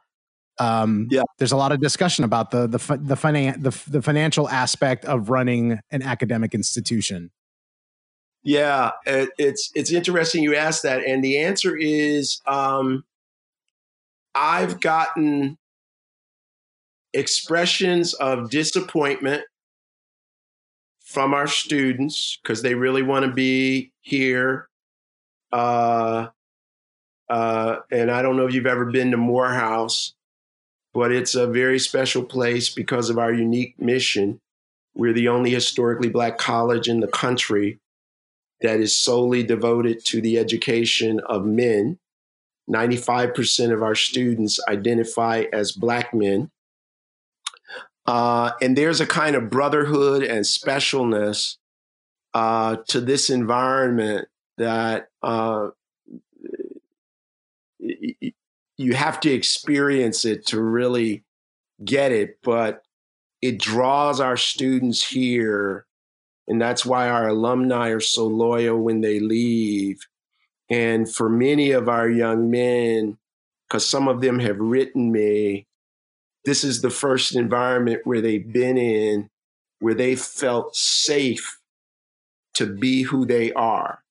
Um, 0.59 1.07
yeah, 1.09 1.23
there's 1.37 1.51
a 1.51 1.57
lot 1.57 1.71
of 1.71 1.81
discussion 1.81 2.23
about 2.23 2.51
the 2.51 2.67
the 2.67 2.77
the, 2.77 3.15
finan- 3.15 3.61
the 3.61 3.91
the 3.91 4.01
financial 4.01 4.49
aspect 4.49 5.05
of 5.05 5.29
running 5.29 5.79
an 5.91 6.01
academic 6.01 6.53
institution. 6.53 7.31
Yeah, 8.43 8.91
it, 9.05 9.29
it's 9.37 9.71
it's 9.75 9.91
interesting 9.91 10.43
you 10.43 10.55
asked 10.55 10.83
that, 10.83 11.03
and 11.03 11.23
the 11.23 11.39
answer 11.39 11.75
is 11.75 12.41
um, 12.45 13.03
I've 14.33 14.79
gotten 14.79 15.57
expressions 17.13 18.13
of 18.13 18.49
disappointment 18.49 19.43
from 21.07 21.33
our 21.33 21.47
students 21.47 22.37
because 22.43 22.61
they 22.61 22.75
really 22.75 23.01
want 23.01 23.25
to 23.25 23.31
be 23.31 23.93
here. 24.01 24.67
Uh, 25.53 26.27
uh, 27.29 27.77
and 27.89 28.11
I 28.11 28.21
don't 28.21 28.35
know 28.35 28.45
if 28.45 28.53
you've 28.53 28.65
ever 28.65 28.83
been 28.83 29.11
to 29.11 29.17
Morehouse, 29.17 30.15
but 30.93 31.13
it's 31.13 31.33
a 31.33 31.47
very 31.47 31.79
special 31.79 32.23
place 32.23 32.69
because 32.69 33.09
of 33.09 33.17
our 33.17 33.31
unique 33.31 33.79
mission. 33.79 34.41
We're 34.95 35.13
the 35.13 35.29
only 35.29 35.49
historically 35.49 36.09
black 36.09 36.37
college 36.37 36.89
in 36.89 36.99
the 36.99 37.07
country 37.07 37.79
that 38.59 38.81
is 38.81 38.97
solely 38.97 39.43
devoted 39.43 40.03
to 40.07 40.19
the 40.19 40.37
education 40.37 41.21
of 41.29 41.45
men. 41.45 41.99
95% 42.69 43.71
of 43.71 43.81
our 43.81 43.95
students 43.95 44.59
identify 44.67 45.45
as 45.53 45.71
Black 45.71 46.13
men. 46.13 46.51
Uh, 48.07 48.51
and 48.61 48.77
there's 48.77 49.01
a 49.01 49.05
kind 49.05 49.35
of 49.35 49.49
brotherhood 49.49 50.23
and 50.23 50.45
specialness 50.45 51.57
uh, 52.33 52.77
to 52.87 53.01
this 53.01 53.29
environment 53.29 54.27
that 54.57 55.09
uh, 55.21 55.67
you 57.79 58.93
have 58.93 59.19
to 59.19 59.29
experience 59.29 60.23
it 60.23 60.45
to 60.47 60.61
really 60.61 61.23
get 61.83 62.11
it. 62.11 62.39
But 62.41 62.83
it 63.41 63.59
draws 63.59 64.19
our 64.19 64.37
students 64.37 65.07
here. 65.07 65.85
And 66.47 66.61
that's 66.61 66.85
why 66.85 67.09
our 67.09 67.27
alumni 67.27 67.89
are 67.89 67.99
so 67.99 68.25
loyal 68.25 68.77
when 68.79 69.01
they 69.01 69.19
leave 69.19 69.99
and 70.69 71.11
for 71.11 71.29
many 71.29 71.71
of 71.71 71.87
our 71.87 72.09
young 72.09 72.49
men, 72.49 73.17
because 73.67 73.87
some 73.87 74.07
of 74.07 74.21
them 74.21 74.39
have 74.39 74.59
written 74.59 75.11
me, 75.11 75.66
this 76.47 76.63
is 76.63 76.81
the 76.81 76.89
first 76.89 77.35
environment 77.35 77.99
where 78.05 78.21
they've 78.21 78.53
been 78.53 78.77
in 78.77 79.29
where 79.79 79.93
they 79.93 80.15
felt 80.15 80.77
safe 80.77 81.59
to 82.53 82.65
be 82.65 83.01
who 83.01 83.25
they 83.25 83.51
are. 83.51 84.01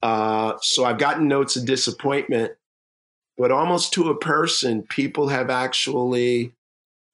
Uh, 0.00 0.52
so 0.62 0.84
I've 0.84 0.98
gotten 0.98 1.26
notes 1.26 1.56
of 1.56 1.66
disappointment, 1.66 2.52
but 3.36 3.50
almost 3.50 3.92
to 3.94 4.10
a 4.10 4.16
person, 4.16 4.84
people 4.84 5.26
have 5.26 5.50
actually 5.50 6.52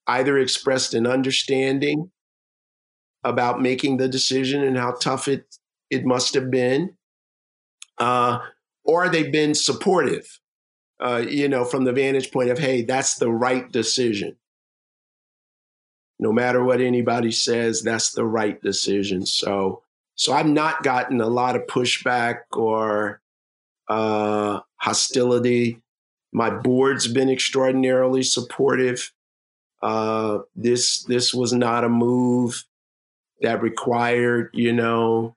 either 0.06 0.36
expressed 0.36 0.92
an 0.92 1.06
understanding 1.06 2.10
about 3.24 3.62
making 3.62 3.96
the 3.96 4.06
decision 4.06 4.62
and 4.62 4.76
how 4.76 4.92
tough 4.92 5.28
it 5.28 5.46
it 5.88 6.04
must 6.04 6.34
have 6.34 6.50
been, 6.50 6.94
uh, 7.96 8.40
or 8.84 9.08
they've 9.08 9.32
been 9.32 9.54
supportive, 9.54 10.40
uh, 11.04 11.18
you 11.18 11.48
know, 11.48 11.64
from 11.66 11.84
the 11.84 11.92
vantage 11.92 12.32
point 12.32 12.48
of, 12.48 12.58
hey, 12.58 12.80
that's 12.80 13.16
the 13.16 13.30
right 13.30 13.70
decision. 13.70 14.36
No 16.18 16.32
matter 16.32 16.64
what 16.64 16.80
anybody 16.80 17.30
says, 17.30 17.82
that's 17.82 18.12
the 18.12 18.24
right 18.24 18.60
decision. 18.62 19.26
So, 19.26 19.82
so 20.14 20.32
I've 20.32 20.48
not 20.48 20.82
gotten 20.82 21.20
a 21.20 21.26
lot 21.26 21.56
of 21.56 21.66
pushback 21.66 22.38
or 22.52 23.20
uh, 23.88 24.60
hostility. 24.76 25.82
My 26.32 26.48
board's 26.48 27.06
been 27.06 27.28
extraordinarily 27.28 28.22
supportive. 28.22 29.12
Uh, 29.82 30.38
this 30.56 31.02
this 31.02 31.34
was 31.34 31.52
not 31.52 31.84
a 31.84 31.90
move 31.90 32.64
that 33.42 33.60
required, 33.60 34.48
you 34.54 34.72
know, 34.72 35.36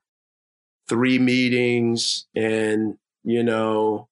three 0.88 1.20
meetings 1.20 2.26
and 2.34 2.98
you 3.26 3.44
know, 3.44 4.08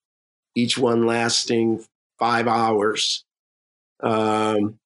each 0.55 0.77
one 0.77 1.05
lasting 1.05 1.85
five 2.17 2.47
hours. 2.47 3.23
Um, 4.01 4.79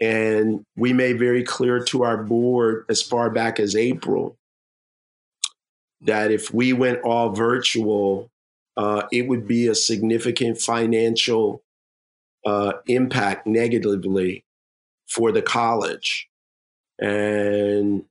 and 0.00 0.64
we 0.76 0.92
made 0.92 1.18
very 1.18 1.44
clear 1.44 1.82
to 1.84 2.02
our 2.02 2.22
board 2.22 2.84
as 2.88 3.02
far 3.02 3.30
back 3.30 3.60
as 3.60 3.76
April 3.76 4.36
that 6.00 6.30
if 6.30 6.52
we 6.52 6.72
went 6.72 7.00
all 7.02 7.30
virtual, 7.30 8.30
uh, 8.76 9.04
it 9.12 9.28
would 9.28 9.46
be 9.46 9.66
a 9.68 9.74
significant 9.74 10.60
financial 10.60 11.62
uh, 12.44 12.74
impact 12.86 13.46
negatively 13.46 14.44
for 15.06 15.32
the 15.32 15.42
college. 15.42 16.28
And 16.98 18.04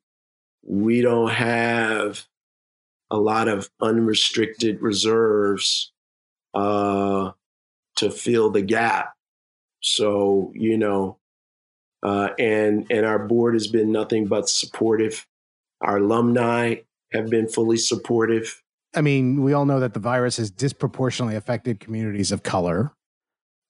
we 0.65 1.01
don't 1.01 1.31
have 1.31 2.25
a 3.11 3.17
lot 3.17 3.47
of 3.47 3.69
unrestricted 3.79 4.81
reserves 4.81 5.92
uh, 6.53 7.31
to 7.97 8.11
fill 8.11 8.49
the 8.49 8.61
gap. 8.61 9.13
So, 9.81 10.51
you 10.55 10.77
know, 10.77 11.17
uh, 12.01 12.29
and 12.37 12.85
and 12.89 13.05
our 13.05 13.27
board 13.27 13.53
has 13.55 13.67
been 13.67 13.91
nothing 13.91 14.27
but 14.27 14.49
supportive. 14.49 15.25
Our 15.81 15.97
alumni 15.97 16.75
have 17.11 17.29
been 17.29 17.47
fully 17.47 17.77
supportive. 17.77 18.61
I 18.95 19.01
mean, 19.01 19.41
we 19.41 19.53
all 19.53 19.65
know 19.65 19.79
that 19.79 19.93
the 19.93 19.99
virus 19.99 20.37
has 20.37 20.51
disproportionately 20.51 21.35
affected 21.35 21.79
communities 21.79 22.31
of 22.31 22.43
color. 22.43 22.93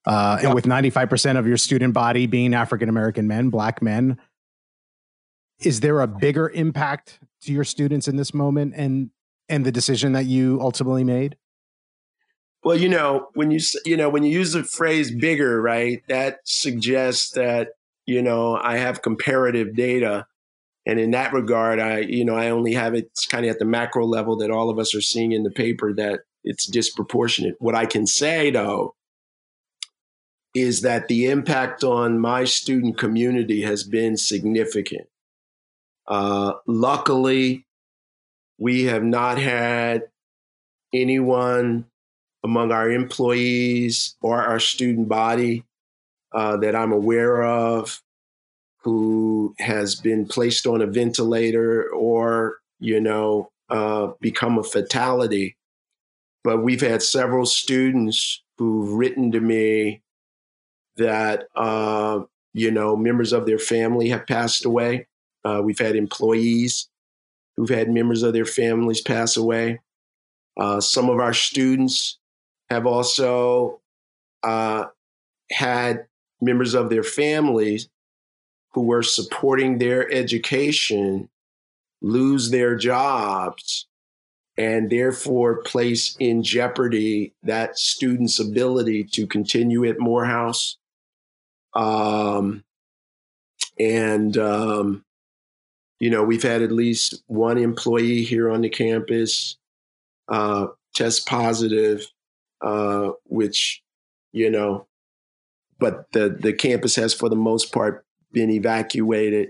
Uh, 0.06 0.38
and 0.44 0.54
with 0.54 0.66
95% 0.66 1.40
of 1.40 1.48
your 1.48 1.56
student 1.56 1.94
body 1.94 2.28
being 2.28 2.54
African 2.54 2.90
American 2.90 3.28
men, 3.28 3.50
black 3.50 3.82
men, 3.82 4.18
is 5.60 5.80
there 5.80 6.02
a 6.02 6.08
bigger 6.08 6.50
impact 6.50 7.20
to 7.44 7.54
your 7.54 7.64
students 7.64 8.08
in 8.08 8.18
this 8.18 8.34
moment 8.34 8.74
and 8.76 9.12
and 9.50 9.66
the 9.66 9.72
decision 9.72 10.14
that 10.14 10.26
you 10.26 10.60
ultimately 10.62 11.04
made? 11.04 11.38
Well, 12.64 12.78
you 12.78 12.88
know, 12.88 13.28
when 13.34 13.52
you 13.52 13.60
you 13.86 13.98
know 13.98 14.10
when 14.10 14.24
you 14.24 14.32
use 14.32 14.54
the 14.54 14.64
phrase 14.64 15.12
bigger, 15.12 15.62
right? 15.62 16.02
That 16.08 16.40
suggests 16.46 17.32
that 17.32 17.70
you 18.06 18.22
know 18.22 18.56
I 18.56 18.78
have 18.78 19.02
comparative 19.02 19.76
data, 19.76 20.28
and 20.86 21.00
in 21.00 21.12
that 21.12 21.34
regard, 21.34 21.80
I 21.80 22.00
you 22.00 22.24
know 22.24 22.36
I 22.36 22.50
only 22.50 22.74
have 22.74 22.94
it 22.94 23.10
kind 23.30 23.46
of 23.46 23.52
at 23.52 23.60
the 23.60 23.66
macro 23.66 24.06
level 24.06 24.38
that 24.38 24.52
all 24.52 24.70
of 24.70 24.80
us 24.80 24.96
are 24.96 25.02
seeing 25.02 25.34
in 25.34 25.44
the 25.44 25.52
paper 25.52 25.94
that 25.94 26.22
it's 26.44 26.66
disproportionate. 26.66 27.56
What 27.60 27.76
I 27.76 27.86
can 27.86 28.08
say 28.08 28.50
though 28.50 28.96
is 30.56 30.82
that 30.82 31.08
the 31.08 31.26
impact 31.26 31.84
on 31.84 32.20
my 32.20 32.44
student 32.44 32.98
community 32.98 33.64
has 33.64 33.84
been 33.84 34.16
significant. 34.16 35.08
Uh, 36.08 36.54
luckily, 36.68 37.66
we 38.58 38.84
have 38.84 39.04
not 39.04 39.40
had 39.40 40.04
anyone 40.94 41.86
among 42.44 42.72
our 42.72 42.92
employees 42.92 44.16
or 44.22 44.42
our 44.42 44.60
student 44.60 45.08
body 45.08 45.64
uh, 46.34 46.58
that 46.58 46.76
I'm 46.76 46.92
aware 46.92 47.44
of 47.44 48.02
who 48.82 49.56
has 49.60 49.96
been 49.96 50.26
placed 50.26 50.68
on 50.68 50.82
a 50.82 50.88
ventilator 50.88 51.90
or, 51.94 52.58
you 52.80 53.00
know, 53.00 53.50
uh, 53.70 54.12
become 54.20 54.60
a 54.60 54.64
fatality. 54.64 55.56
But 56.44 56.64
we've 56.64 56.82
had 56.82 57.02
several 57.02 57.46
students 57.46 58.44
who've 58.58 58.92
written 58.92 59.32
to 59.32 59.40
me 59.40 60.02
that 60.98 61.48
uh, 61.56 62.22
you 62.54 62.72
know 62.72 62.96
members 62.96 63.34
of 63.34 63.46
their 63.46 63.60
family 63.60 64.10
have 64.10 64.28
passed 64.28 64.66
away. 64.66 65.08
Uh, 65.44 65.62
we've 65.64 65.80
had 65.80 65.96
employees 65.96 66.90
who've 67.56 67.70
had 67.70 67.90
members 67.90 68.24
of 68.24 68.34
their 68.34 68.46
families 68.46 69.02
pass 69.02 69.38
away. 69.38 69.80
Uh, 70.60 70.80
some 70.80 71.10
of 71.10 71.20
our 71.20 71.34
students 71.34 72.20
have 72.74 72.86
also 72.86 73.80
uh, 74.42 74.86
had 75.52 76.08
members 76.42 76.74
of 76.74 76.90
their 76.90 77.04
families 77.04 77.88
who 78.74 78.82
were 78.82 79.04
supporting 79.04 79.78
their 79.78 80.12
education 80.12 81.30
lose 82.02 82.50
their 82.50 82.76
jobs 82.76 83.88
and 84.58 84.90
therefore 84.90 85.62
place 85.64 86.16
in 86.20 86.44
jeopardy 86.44 87.34
that 87.44 87.78
student's 87.78 88.40
ability 88.40 89.04
to 89.04 89.26
continue 89.26 89.86
at 89.86 90.00
Morehouse. 90.00 90.78
Um, 91.76 92.64
and, 93.80 94.38
um, 94.38 95.06
you 96.00 96.10
know, 96.10 96.24
we've 96.24 96.44
had 96.44 96.62
at 96.62 96.72
least 96.72 97.24
one 97.28 97.58
employee 97.58 98.24
here 98.24 98.52
on 98.52 98.62
the 98.62 98.70
campus 98.70 99.58
uh, 100.28 100.68
test 100.94 101.26
positive, 101.28 102.06
uh, 102.64 103.12
which, 103.26 103.84
you 104.32 104.50
know, 104.50 104.88
but 105.80 106.12
the, 106.14 106.30
the 106.30 106.54
campus 106.54 106.96
has, 106.96 107.14
for 107.14 107.30
the 107.30 107.36
most 107.36 107.74
part, 107.74 108.06
been 108.32 108.50
evacuated. 108.50 109.50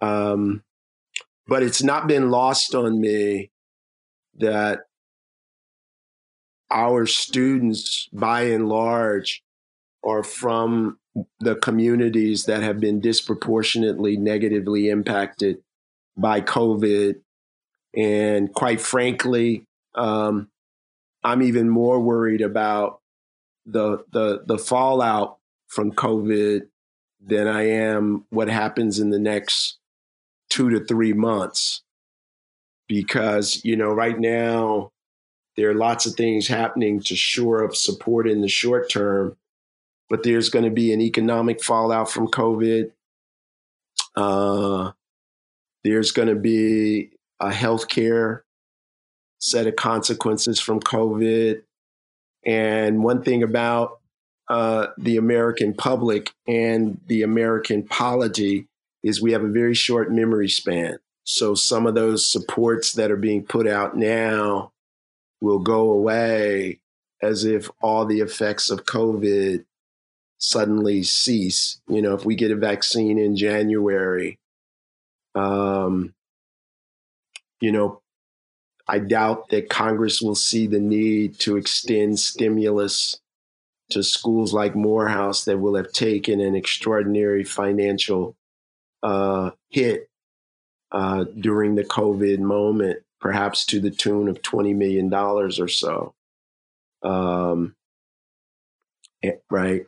Um, 0.00 0.62
but 1.46 1.62
it's 1.62 1.82
not 1.82 2.06
been 2.06 2.30
lost 2.30 2.74
on 2.74 3.00
me 3.00 3.50
that 4.36 4.82
our 6.70 7.06
students, 7.06 8.08
by 8.12 8.42
and 8.42 8.68
large, 8.68 9.42
are 10.04 10.22
from 10.22 10.98
the 11.40 11.56
communities 11.56 12.44
that 12.44 12.62
have 12.62 12.80
been 12.80 13.00
disproportionately 13.00 14.16
negatively 14.16 14.88
impacted 14.88 15.58
by 16.16 16.40
COVID. 16.40 17.16
And 17.96 18.52
quite 18.52 18.80
frankly, 18.80 19.66
um, 19.94 20.48
I'm 21.24 21.42
even 21.42 21.68
more 21.68 22.00
worried 22.00 22.42
about 22.42 23.00
the, 23.66 24.04
the, 24.12 24.42
the 24.46 24.58
fallout 24.58 25.38
from 25.68 25.92
COVID 25.92 26.62
than 27.24 27.48
I 27.48 27.68
am 27.68 28.26
what 28.30 28.48
happens 28.48 28.98
in 28.98 29.10
the 29.10 29.18
next 29.18 29.78
two 30.50 30.70
to 30.70 30.84
three 30.84 31.14
months. 31.14 31.82
Because, 32.86 33.64
you 33.64 33.76
know, 33.76 33.88
right 33.88 34.20
now, 34.20 34.92
there 35.56 35.70
are 35.70 35.74
lots 35.74 36.04
of 36.04 36.14
things 36.14 36.46
happening 36.46 37.00
to 37.00 37.16
shore 37.16 37.64
up 37.64 37.74
support 37.74 38.28
in 38.28 38.42
the 38.42 38.48
short 38.48 38.90
term 38.90 39.36
but 40.14 40.22
there's 40.22 40.48
going 40.48 40.64
to 40.64 40.70
be 40.70 40.92
an 40.92 41.00
economic 41.00 41.60
fallout 41.60 42.10
from 42.10 42.28
COVID. 42.28 42.92
Uh, 44.14 44.92
there's 45.82 46.12
going 46.12 46.28
to 46.28 46.36
be 46.36 47.10
a 47.40 47.50
healthcare 47.50 48.42
set 49.44 49.66
of 49.66 49.76
consequences 49.76 50.58
from 50.58 50.80
COVID. 50.80 51.62
And 52.46 53.04
one 53.04 53.22
thing 53.22 53.42
about 53.42 54.00
uh, 54.48 54.88
the 54.96 55.18
American 55.18 55.74
public 55.74 56.30
and 56.46 56.98
the 57.06 57.22
American 57.22 57.82
polity 57.82 58.66
is 59.02 59.20
we 59.20 59.32
have 59.32 59.44
a 59.44 59.48
very 59.48 59.74
short 59.74 60.10
memory 60.10 60.48
span. 60.48 60.98
So 61.24 61.54
some 61.54 61.86
of 61.86 61.94
those 61.94 62.30
supports 62.30 62.92
that 62.94 63.10
are 63.10 63.16
being 63.16 63.44
put 63.44 63.66
out 63.68 63.96
now 63.96 64.72
will 65.40 65.58
go 65.58 65.90
away 65.90 66.80
as 67.22 67.44
if 67.44 67.70
all 67.82 68.06
the 68.06 68.20
effects 68.20 68.70
of 68.70 68.86
COVID 68.86 69.64
suddenly 70.38 71.02
cease. 71.02 71.80
You 71.86 72.00
know, 72.00 72.14
if 72.14 72.24
we 72.24 72.34
get 72.34 72.50
a 72.50 72.56
vaccine 72.56 73.18
in 73.18 73.36
January, 73.36 74.38
um, 75.34 76.14
you 77.60 77.72
know, 77.72 78.00
I 78.86 78.98
doubt 78.98 79.48
that 79.48 79.70
Congress 79.70 80.20
will 80.20 80.34
see 80.34 80.66
the 80.66 80.80
need 80.80 81.38
to 81.40 81.56
extend 81.56 82.20
stimulus 82.20 83.18
to 83.90 84.02
schools 84.02 84.52
like 84.52 84.74
Morehouse 84.74 85.44
that 85.44 85.58
will 85.58 85.76
have 85.76 85.92
taken 85.92 86.40
an 86.40 86.54
extraordinary 86.54 87.44
financial 87.44 88.36
uh, 89.02 89.50
hit 89.70 90.08
uh, 90.92 91.24
during 91.38 91.74
the 91.74 91.84
COVID 91.84 92.38
moment, 92.40 93.00
perhaps 93.20 93.64
to 93.66 93.80
the 93.80 93.90
tune 93.90 94.28
of 94.28 94.42
$20 94.42 94.74
million 94.74 95.12
or 95.12 95.68
so. 95.68 96.14
Um, 97.02 97.74
eh, 99.22 99.32
right. 99.50 99.86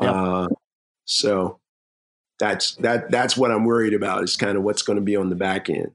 Yep. 0.00 0.14
Uh, 0.14 0.48
so 1.04 1.58
that's 2.38 2.74
that 2.76 3.10
that's 3.10 3.36
what 3.36 3.52
I'm 3.52 3.64
worried 3.64 3.94
about 3.94 4.24
is 4.24 4.36
kind 4.36 4.56
of 4.56 4.64
what's 4.64 4.82
going 4.82 4.96
to 4.96 5.02
be 5.02 5.14
on 5.14 5.28
the 5.28 5.36
back 5.36 5.70
end. 5.70 5.92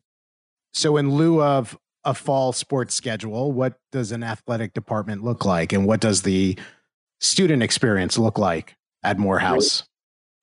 So 0.73 0.95
in 0.95 1.11
lieu 1.11 1.41
of 1.41 1.77
a 2.07 2.13
fall 2.13 2.53
sports 2.53 2.95
schedule, 2.95 3.51
what 3.51 3.77
does 3.91 4.11
an 4.11 4.23
athletic 4.23 4.73
department 4.73 5.23
look 5.23 5.45
like 5.45 5.73
and 5.73 5.85
what 5.85 5.99
does 5.99 6.21
the 6.23 6.57
student 7.19 7.61
experience 7.61 8.17
look 8.17 8.37
like 8.39 8.75
at 9.03 9.19
Morehouse? 9.19 9.83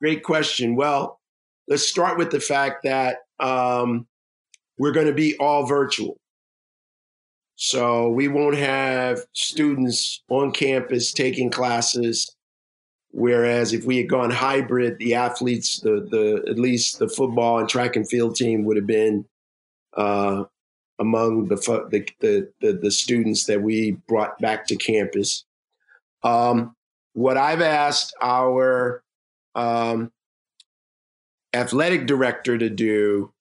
Great, 0.00 0.16
Great 0.16 0.24
question. 0.24 0.76
Well, 0.76 1.20
let's 1.66 1.86
start 1.86 2.18
with 2.18 2.30
the 2.30 2.40
fact 2.40 2.84
that 2.84 3.16
um, 3.40 4.06
we're 4.78 4.92
going 4.92 5.06
to 5.06 5.14
be 5.14 5.36
all 5.38 5.66
virtual. 5.66 6.18
So 7.56 8.10
we 8.10 8.28
won't 8.28 8.56
have 8.56 9.20
students 9.32 10.22
on 10.28 10.52
campus 10.52 11.12
taking 11.12 11.50
classes 11.50 12.34
Whereas 13.16 13.72
if 13.72 13.84
we 13.84 13.98
had 13.98 14.08
gone 14.08 14.32
hybrid, 14.32 14.98
the 14.98 15.14
athletes, 15.14 15.78
the 15.78 16.04
the 16.10 16.50
at 16.50 16.58
least 16.58 16.98
the 16.98 17.08
football 17.08 17.60
and 17.60 17.68
track 17.68 17.94
and 17.94 18.08
field 18.08 18.34
team 18.34 18.64
would 18.64 18.76
have 18.76 18.88
been 18.88 19.24
uh, 19.96 20.42
among 20.98 21.48
the, 21.48 21.56
the, 22.20 22.48
the, 22.60 22.72
the, 22.72 22.90
students 22.90 23.46
that 23.46 23.60
we 23.60 23.92
brought 24.06 24.38
back 24.38 24.66
to 24.66 24.76
campus. 24.76 25.44
Um, 26.22 26.76
what 27.14 27.36
I've 27.36 27.60
asked 27.60 28.14
our 28.22 29.02
um, 29.54 30.12
athletic 31.52 32.06
director 32.06 32.58
to 32.58 32.70
do 32.70 33.32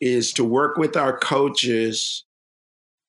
is 0.00 0.32
to 0.34 0.44
work 0.44 0.76
with 0.76 0.96
our 0.96 1.16
coaches 1.18 2.24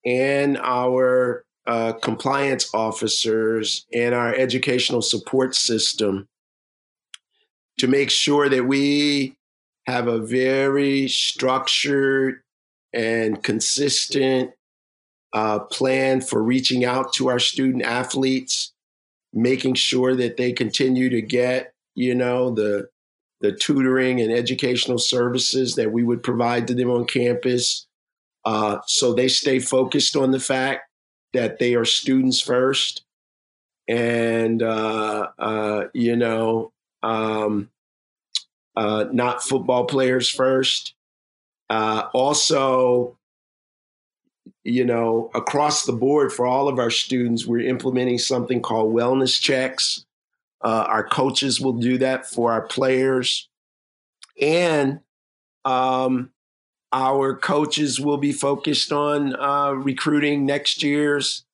and 0.05 0.57
our 0.57 1.45
uh, 1.67 1.93
compliance 1.93 2.73
officers 2.73 3.85
and 3.93 4.15
our 4.15 4.33
educational 4.33 5.01
support 5.01 5.55
system 5.55 6.27
to 7.77 7.87
make 7.87 8.09
sure 8.09 8.49
that 8.49 8.65
we 8.65 9.35
have 9.85 10.07
a 10.07 10.19
very 10.19 11.07
structured 11.07 12.41
and 12.93 13.43
consistent 13.43 14.51
uh, 15.33 15.59
plan 15.59 16.21
for 16.21 16.41
reaching 16.41 16.85
out 16.85 17.13
to 17.13 17.29
our 17.29 17.39
student 17.39 17.83
athletes, 17.83 18.73
making 19.33 19.75
sure 19.75 20.15
that 20.15 20.37
they 20.37 20.51
continue 20.51 21.09
to 21.09 21.21
get, 21.21 21.73
you 21.95 22.15
know, 22.15 22.51
the 22.51 22.89
the 23.41 23.53
tutoring 23.53 24.19
and 24.19 24.33
educational 24.33 24.97
services 24.97 25.75
that 25.75 25.93
we 25.93 26.03
would 26.03 26.21
provide 26.21 26.67
to 26.67 26.73
them 26.73 26.89
on 26.89 27.05
campus, 27.05 27.87
uh, 28.43 28.79
so 28.85 29.13
they 29.13 29.29
stay 29.29 29.59
focused 29.59 30.17
on 30.17 30.31
the 30.31 30.39
fact 30.39 30.81
that 31.33 31.59
they 31.59 31.75
are 31.75 31.85
students 31.85 32.41
first, 32.41 33.03
and 33.87 34.61
uh, 34.61 35.29
uh 35.37 35.85
you 35.93 36.15
know, 36.15 36.71
um, 37.03 37.69
uh, 38.75 39.05
not 39.11 39.43
football 39.43 39.85
players 39.85 40.29
first. 40.29 40.95
Uh, 41.69 42.09
also, 42.13 43.17
you 44.63 44.83
know, 44.83 45.29
across 45.35 45.85
the 45.85 45.93
board 45.93 46.33
for 46.33 46.45
all 46.45 46.67
of 46.67 46.79
our 46.79 46.89
students, 46.89 47.45
we're 47.45 47.67
implementing 47.67 48.17
something 48.17 48.61
called 48.61 48.93
wellness 48.93 49.39
checks. 49.39 50.05
Uh, 50.61 50.85
our 50.87 51.07
coaches 51.07 51.61
will 51.61 51.73
do 51.73 51.97
that 51.97 52.25
for 52.25 52.51
our 52.51 52.61
players. 52.61 53.47
And 54.41 54.99
um, 55.63 56.31
our 56.91 57.35
coaches 57.35 57.99
will 57.99 58.17
be 58.17 58.31
focused 58.31 58.91
on 58.91 59.35
uh, 59.35 59.71
recruiting 59.71 60.45
next 60.45 60.81
year's 60.81 61.45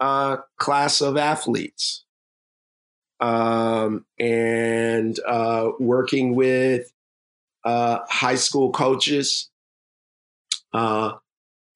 uh, 0.00 0.38
class 0.58 1.00
of 1.00 1.16
athletes 1.16 2.04
um, 3.20 4.04
and 4.18 5.18
uh, 5.26 5.70
working 5.78 6.34
with 6.34 6.92
uh, 7.64 8.00
high 8.08 8.34
school 8.34 8.72
coaches 8.72 9.48
uh, 10.72 11.12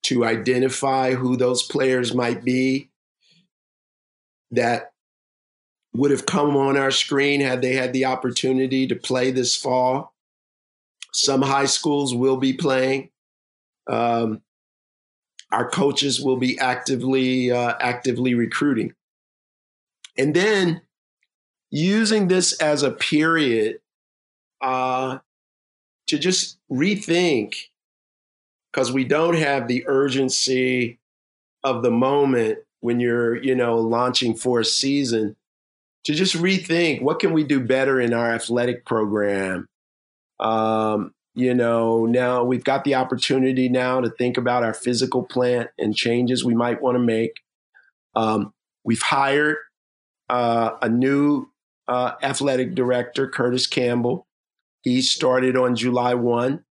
to 0.05 0.25
identify 0.25 1.15
who 1.15 1.37
those 1.37 1.63
players 1.63 2.15
might 2.15 2.45
be 2.45 2.91
that 4.51 4.93
would 5.95 6.11
have 6.11 6.27
come 6.27 6.57
on 6.57 6.77
our 6.77 6.91
screen 6.91 7.41
had 7.41 7.63
they 7.63 7.73
had 7.73 7.93
the 7.93 8.05
opportunity 8.05 8.87
to 8.87 8.95
play 8.95 9.31
this 9.31 9.57
fall. 9.57 10.15
Some 11.13 11.43
high 11.43 11.65
schools 11.65 12.15
will 12.15 12.37
be 12.37 12.53
playing. 12.53 13.11
Um, 13.89 14.43
our 15.53 15.69
coaches 15.69 16.21
will 16.21 16.37
be 16.37 16.59
actively 16.59 17.51
uh, 17.51 17.75
actively 17.81 18.35
recruiting, 18.35 18.95
and 20.19 20.35
then 20.35 20.83
using 21.71 22.29
this 22.29 22.53
as 22.61 22.83
a 22.83 22.91
period 22.91 23.79
uh, 24.61 25.19
to 26.09 26.19
just 26.19 26.59
rethink 26.71 27.55
because 28.77 28.93
we 28.93 29.05
don't 29.05 29.37
have 29.37 29.69
the 29.69 29.85
urgency 29.89 30.99
of 31.65 31.83
the 31.83 31.91
moment 31.91 32.59
when 32.81 33.01
you're, 33.01 33.43
you 33.43 33.55
know, 33.55 33.79
launching 33.79 34.35
for 34.35 34.61
a 34.61 34.65
season 34.67 35.35
to 36.05 36.13
just 36.13 36.35
rethink 36.35 37.01
what 37.01 37.19
can 37.19 37.33
we 37.33 37.43
do 37.43 37.59
better 37.59 37.99
in 37.99 38.13
our 38.13 38.31
athletic 38.35 38.85
program. 38.85 39.67
Um, 40.41 41.15
you 41.35 41.55
know, 41.55 42.05
now 42.05 42.45
we've 42.45 42.65
got 42.65 42.85
the 42.85 42.97
opportunity 42.97 43.71
now 43.71 44.03
to 44.03 44.11
think 44.11 44.37
about 44.37 44.63
our 44.63 44.75
physical 44.75 45.23
plant 45.23 45.71
and 45.79 45.97
changes 45.97 46.45
we 46.45 46.55
might 46.55 46.83
want 46.83 46.97
to 46.97 47.03
make. 47.03 47.41
Um, 48.15 48.53
we've 48.85 49.01
hired 49.01 49.57
uh, 50.29 50.73
a 50.83 50.89
new 50.91 51.51
uh, 51.89 52.13
athletic 52.23 52.75
director, 52.75 53.27
Curtis 53.27 53.67
Campbell. 53.67 54.27
He 54.83 55.01
started 55.01 55.57
on 55.57 55.77
July 55.77 56.13
1. 56.13 56.63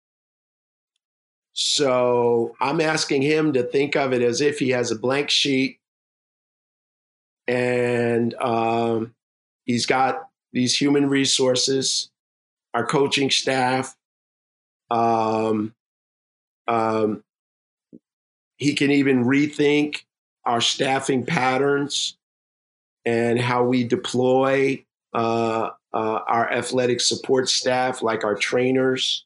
So 1.58 2.54
I'm 2.60 2.82
asking 2.82 3.22
him 3.22 3.54
to 3.54 3.64
think 3.64 3.96
of 3.96 4.12
it 4.12 4.22
as 4.22 4.42
if 4.42 4.60
he 4.60 4.72
has 4.72 4.92
a 4.92 5.00
blank 5.00 5.30
sheet 5.30 5.80
and 7.48 8.34
um, 8.36 9.16
he's 9.64 9.86
got 9.86 10.28
these 10.52 10.76
human 10.76 11.08
resources, 11.08 12.12
our 12.74 12.86
coaching 12.86 13.32
staff. 13.32 13.96
Um, 14.92 15.74
um, 16.68 17.24
he 18.58 18.76
can 18.76 18.92
even 18.92 19.24
rethink 19.24 20.04
our 20.46 20.60
staffing 20.60 21.26
patterns 21.26 22.18
and 23.06 23.40
how 23.40 23.64
we 23.64 23.86
deploy 23.86 24.84
uh, 25.14 25.70
uh, 25.94 26.20
our 26.28 26.52
athletic 26.52 27.00
support 27.00 27.48
staff, 27.48 28.02
like 28.02 28.26
our 28.26 28.36
trainers, 28.36 29.26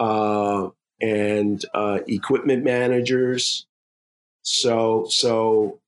uh, 0.00 0.68
and 1.00 1.64
uh, 1.74 1.98
equipment 2.06 2.64
managers. 2.64 3.66
So, 4.42 5.06
so 5.08 5.80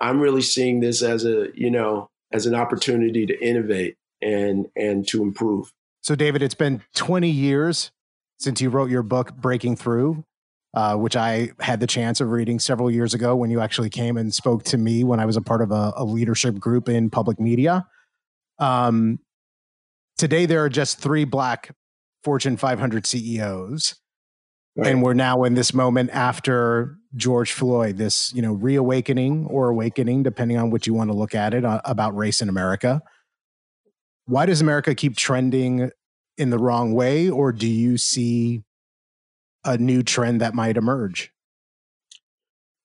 I'm 0.00 0.20
really 0.20 0.42
seeing 0.42 0.80
this 0.80 1.02
as 1.02 1.24
a 1.24 1.48
you 1.54 1.70
know 1.70 2.10
as 2.32 2.46
an 2.46 2.54
opportunity 2.54 3.26
to 3.26 3.38
innovate 3.44 3.96
and 4.20 4.66
and 4.76 5.06
to 5.08 5.22
improve. 5.22 5.72
So, 6.02 6.14
David, 6.14 6.42
it's 6.42 6.54
been 6.54 6.82
20 6.94 7.30
years 7.30 7.90
since 8.38 8.60
you 8.60 8.68
wrote 8.68 8.90
your 8.90 9.02
book, 9.02 9.34
Breaking 9.34 9.76
Through. 9.76 10.24
Uh, 10.74 10.96
which 10.96 11.14
I 11.14 11.52
had 11.60 11.78
the 11.78 11.86
chance 11.86 12.20
of 12.20 12.32
reading 12.32 12.58
several 12.58 12.90
years 12.90 13.14
ago 13.14 13.36
when 13.36 13.48
you 13.48 13.60
actually 13.60 13.90
came 13.90 14.16
and 14.16 14.34
spoke 14.34 14.64
to 14.64 14.76
me 14.76 15.04
when 15.04 15.20
I 15.20 15.24
was 15.24 15.36
a 15.36 15.40
part 15.40 15.62
of 15.62 15.70
a, 15.70 15.92
a 15.94 16.04
leadership 16.04 16.58
group 16.58 16.88
in 16.88 17.10
public 17.10 17.38
media. 17.38 17.86
Um, 18.58 19.20
today, 20.18 20.46
there 20.46 20.64
are 20.64 20.68
just 20.68 20.98
three 20.98 21.24
black 21.24 21.76
Fortune 22.24 22.56
500 22.56 23.06
CEOs. 23.06 23.94
Right. 24.76 24.88
And 24.88 25.02
we're 25.02 25.14
now 25.14 25.44
in 25.44 25.54
this 25.54 25.72
moment 25.72 26.10
after 26.12 26.96
George 27.14 27.52
Floyd, 27.52 27.96
this 27.96 28.32
you 28.34 28.42
know 28.42 28.52
reawakening 28.52 29.46
or 29.46 29.68
awakening, 29.68 30.24
depending 30.24 30.56
on 30.56 30.70
what 30.70 30.86
you 30.86 30.94
want 30.94 31.10
to 31.10 31.16
look 31.16 31.34
at 31.34 31.54
it, 31.54 31.64
uh, 31.64 31.80
about 31.84 32.16
race 32.16 32.42
in 32.42 32.48
America. 32.48 33.00
Why 34.26 34.46
does 34.46 34.60
America 34.60 34.94
keep 34.94 35.16
trending 35.16 35.90
in 36.36 36.50
the 36.50 36.58
wrong 36.58 36.92
way, 36.92 37.30
or 37.30 37.52
do 37.52 37.68
you 37.68 37.98
see 37.98 38.64
a 39.64 39.78
new 39.78 40.02
trend 40.02 40.40
that 40.40 40.54
might 40.54 40.76
emerge? 40.76 41.32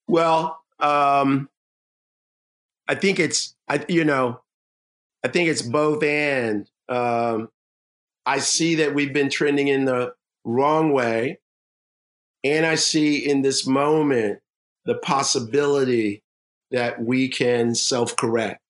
Well, 0.07 0.61
um, 0.79 1.49
I 2.87 2.93
think 2.93 3.19
it's 3.19 3.55
I 3.67 3.83
you 3.89 4.05
know, 4.05 4.41
I 5.23 5.29
think 5.29 5.49
it's 5.49 5.63
both 5.63 6.03
and. 6.03 6.69
Um, 6.87 7.49
I 8.25 8.39
see 8.39 8.75
that 8.75 8.93
we've 8.93 9.13
been 9.13 9.29
trending 9.29 9.69
in 9.69 9.85
the 9.85 10.13
wrong 10.43 10.91
way 10.91 11.39
and 12.43 12.65
I 12.65 12.75
see 12.75 13.17
in 13.17 13.41
this 13.41 13.67
moment 13.67 14.39
the 14.85 14.95
possibility 14.95 16.23
that 16.71 17.03
we 17.03 17.27
can 17.27 17.75
self 17.75 18.15
correct. 18.15 18.61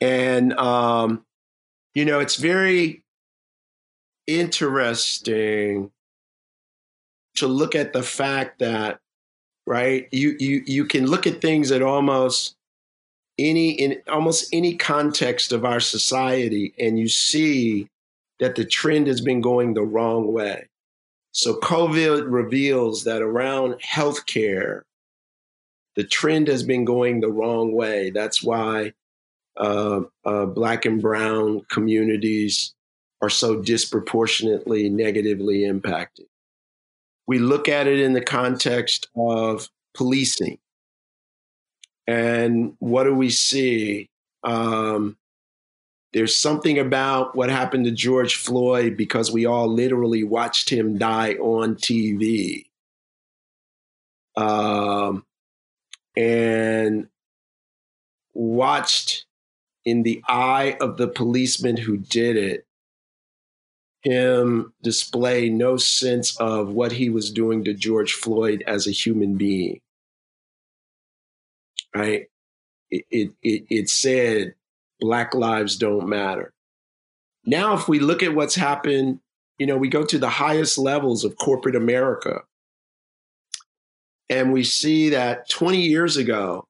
And, 0.00 0.52
um, 0.54 1.24
you 1.94 2.04
know, 2.04 2.20
it's 2.20 2.36
very 2.36 3.02
interesting 4.26 5.90
to 7.36 7.46
look 7.46 7.74
at 7.74 7.92
the 7.92 8.02
fact 8.02 8.58
that, 8.58 8.98
right, 9.66 10.08
you, 10.10 10.36
you, 10.38 10.62
you 10.66 10.84
can 10.84 11.06
look 11.06 11.26
at 11.26 11.40
things 11.40 11.70
at 11.70 11.82
almost 11.82 12.56
any, 13.38 13.70
in 13.70 14.02
almost 14.08 14.48
any 14.52 14.74
context 14.74 15.52
of 15.52 15.64
our 15.64 15.80
society, 15.80 16.74
and 16.78 16.98
you 16.98 17.08
see 17.08 17.88
that 18.40 18.54
the 18.54 18.64
trend 18.64 19.06
has 19.06 19.20
been 19.20 19.40
going 19.40 19.74
the 19.74 19.82
wrong 19.82 20.32
way. 20.32 20.68
So 21.36 21.52
COVID 21.60 22.32
reveals 22.32 23.04
that 23.04 23.20
around 23.20 23.74
healthcare, 23.82 24.80
the 25.94 26.02
trend 26.02 26.48
has 26.48 26.62
been 26.62 26.86
going 26.86 27.20
the 27.20 27.30
wrong 27.30 27.74
way. 27.74 28.08
That's 28.08 28.42
why 28.42 28.94
uh, 29.58 30.00
uh, 30.24 30.46
Black 30.46 30.86
and 30.86 31.00
Brown 31.00 31.60
communities 31.70 32.74
are 33.20 33.28
so 33.28 33.60
disproportionately 33.60 34.88
negatively 34.88 35.66
impacted. 35.66 36.24
We 37.26 37.38
look 37.38 37.68
at 37.68 37.86
it 37.86 38.00
in 38.00 38.14
the 38.14 38.24
context 38.24 39.08
of 39.14 39.68
policing. 39.92 40.56
And 42.06 42.76
what 42.78 43.04
do 43.04 43.14
we 43.14 43.28
see? 43.28 44.08
Um, 44.42 45.18
there's 46.12 46.36
something 46.38 46.78
about 46.78 47.36
what 47.36 47.50
happened 47.50 47.84
to 47.86 47.90
George 47.90 48.36
Floyd 48.36 48.96
because 48.96 49.32
we 49.32 49.46
all 49.46 49.68
literally 49.68 50.24
watched 50.24 50.70
him 50.70 50.98
die 50.98 51.34
on 51.34 51.76
TV. 51.76 52.64
um, 54.36 55.24
and 56.16 57.08
watched 58.34 59.26
in 59.84 60.02
the 60.02 60.22
eye 60.28 60.76
of 60.80 60.96
the 60.96 61.08
policeman 61.08 61.76
who 61.76 61.96
did 61.96 62.36
it 62.36 62.66
him 64.02 64.72
display 64.82 65.48
no 65.50 65.76
sense 65.76 66.36
of 66.38 66.68
what 66.68 66.92
he 66.92 67.10
was 67.10 67.30
doing 67.32 67.64
to 67.64 67.74
George 67.74 68.12
Floyd 68.14 68.62
as 68.66 68.86
a 68.86 68.92
human 68.92 69.36
being. 69.36 69.80
Right? 71.94 72.26
It, 72.90 73.04
it, 73.10 73.32
it, 73.42 73.64
it 73.68 73.90
said 73.90 74.54
Black 75.00 75.34
lives 75.34 75.76
don't 75.76 76.08
matter. 76.08 76.52
Now, 77.44 77.74
if 77.74 77.88
we 77.88 78.00
look 78.00 78.22
at 78.22 78.34
what's 78.34 78.54
happened, 78.54 79.20
you 79.58 79.66
know, 79.66 79.76
we 79.76 79.88
go 79.88 80.04
to 80.04 80.18
the 80.18 80.28
highest 80.28 80.78
levels 80.78 81.24
of 81.24 81.36
corporate 81.36 81.76
America 81.76 82.42
and 84.28 84.52
we 84.52 84.64
see 84.64 85.10
that 85.10 85.48
20 85.48 85.80
years 85.80 86.16
ago, 86.16 86.66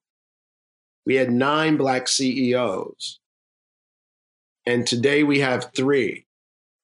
we 1.05 1.15
had 1.15 1.31
nine 1.31 1.77
Black 1.77 2.07
CEOs. 2.07 3.19
And 4.65 4.85
today 4.85 5.23
we 5.23 5.39
have 5.39 5.71
three. 5.73 6.25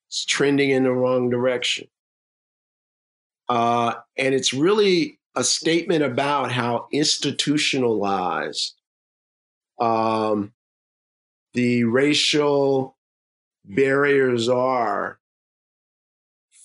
It's 0.08 0.26
trending 0.26 0.70
in 0.70 0.84
the 0.84 0.92
wrong 0.92 1.30
direction. 1.30 1.88
Uh, 3.50 3.96
and 4.18 4.34
it's 4.34 4.54
really 4.54 5.20
a 5.36 5.44
statement 5.44 6.04
about 6.04 6.52
how 6.52 6.88
institutionalized 6.92 8.76
um, 9.80 10.54
the 11.54 11.84
racial 11.84 12.96
barriers 13.66 14.50
are 14.50 15.20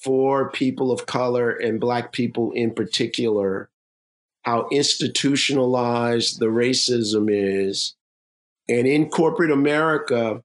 for 0.02 0.50
people 0.50 0.90
of 0.90 1.06
color 1.06 1.50
and 1.50 1.80
Black 1.80 2.12
people 2.12 2.52
in 2.52 2.72
particular, 2.72 3.68
how 4.42 4.68
institutionalized 4.70 6.38
the 6.38 6.46
racism 6.46 7.28
is. 7.30 7.94
And 8.68 8.86
in 8.86 9.10
corporate 9.10 9.50
America, 9.50 10.42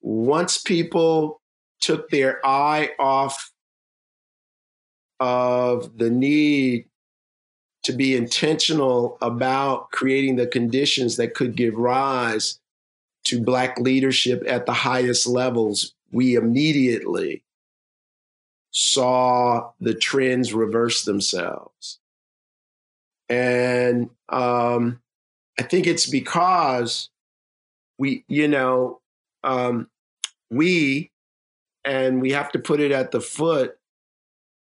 once 0.00 0.58
people 0.58 1.40
took 1.80 2.10
their 2.10 2.44
eye 2.44 2.90
off 2.98 3.52
of 5.20 5.96
the 5.96 6.10
need 6.10 6.86
to 7.84 7.92
be 7.92 8.16
intentional 8.16 9.16
about 9.20 9.90
creating 9.90 10.36
the 10.36 10.46
conditions 10.46 11.16
that 11.16 11.34
could 11.34 11.54
give 11.54 11.74
rise 11.74 12.58
to 13.24 13.42
Black 13.42 13.78
leadership 13.78 14.42
at 14.46 14.66
the 14.66 14.72
highest 14.72 15.26
levels, 15.26 15.94
we 16.12 16.34
immediately 16.34 17.42
saw 18.70 19.70
the 19.80 19.94
trends 19.94 20.52
reverse 20.52 21.04
themselves. 21.04 22.00
And 23.28 24.10
um, 24.28 25.00
I 25.58 25.62
think 25.62 25.86
it's 25.86 26.08
because 26.08 27.08
we, 27.98 28.24
you 28.28 28.48
know, 28.48 29.00
um, 29.42 29.88
we, 30.50 31.10
and 31.84 32.20
we 32.20 32.32
have 32.32 32.50
to 32.52 32.58
put 32.58 32.80
it 32.80 32.92
at 32.92 33.10
the 33.10 33.20
foot 33.20 33.78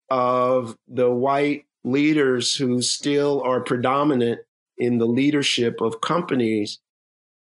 of 0.10 0.78
the 0.88 1.10
white 1.10 1.66
leaders 1.84 2.56
who 2.56 2.82
still 2.82 3.42
are 3.42 3.62
predominant 3.62 4.42
in 4.78 4.98
the 4.98 5.08
leadership 5.08 5.82
of 5.82 6.02
companies 6.02 6.80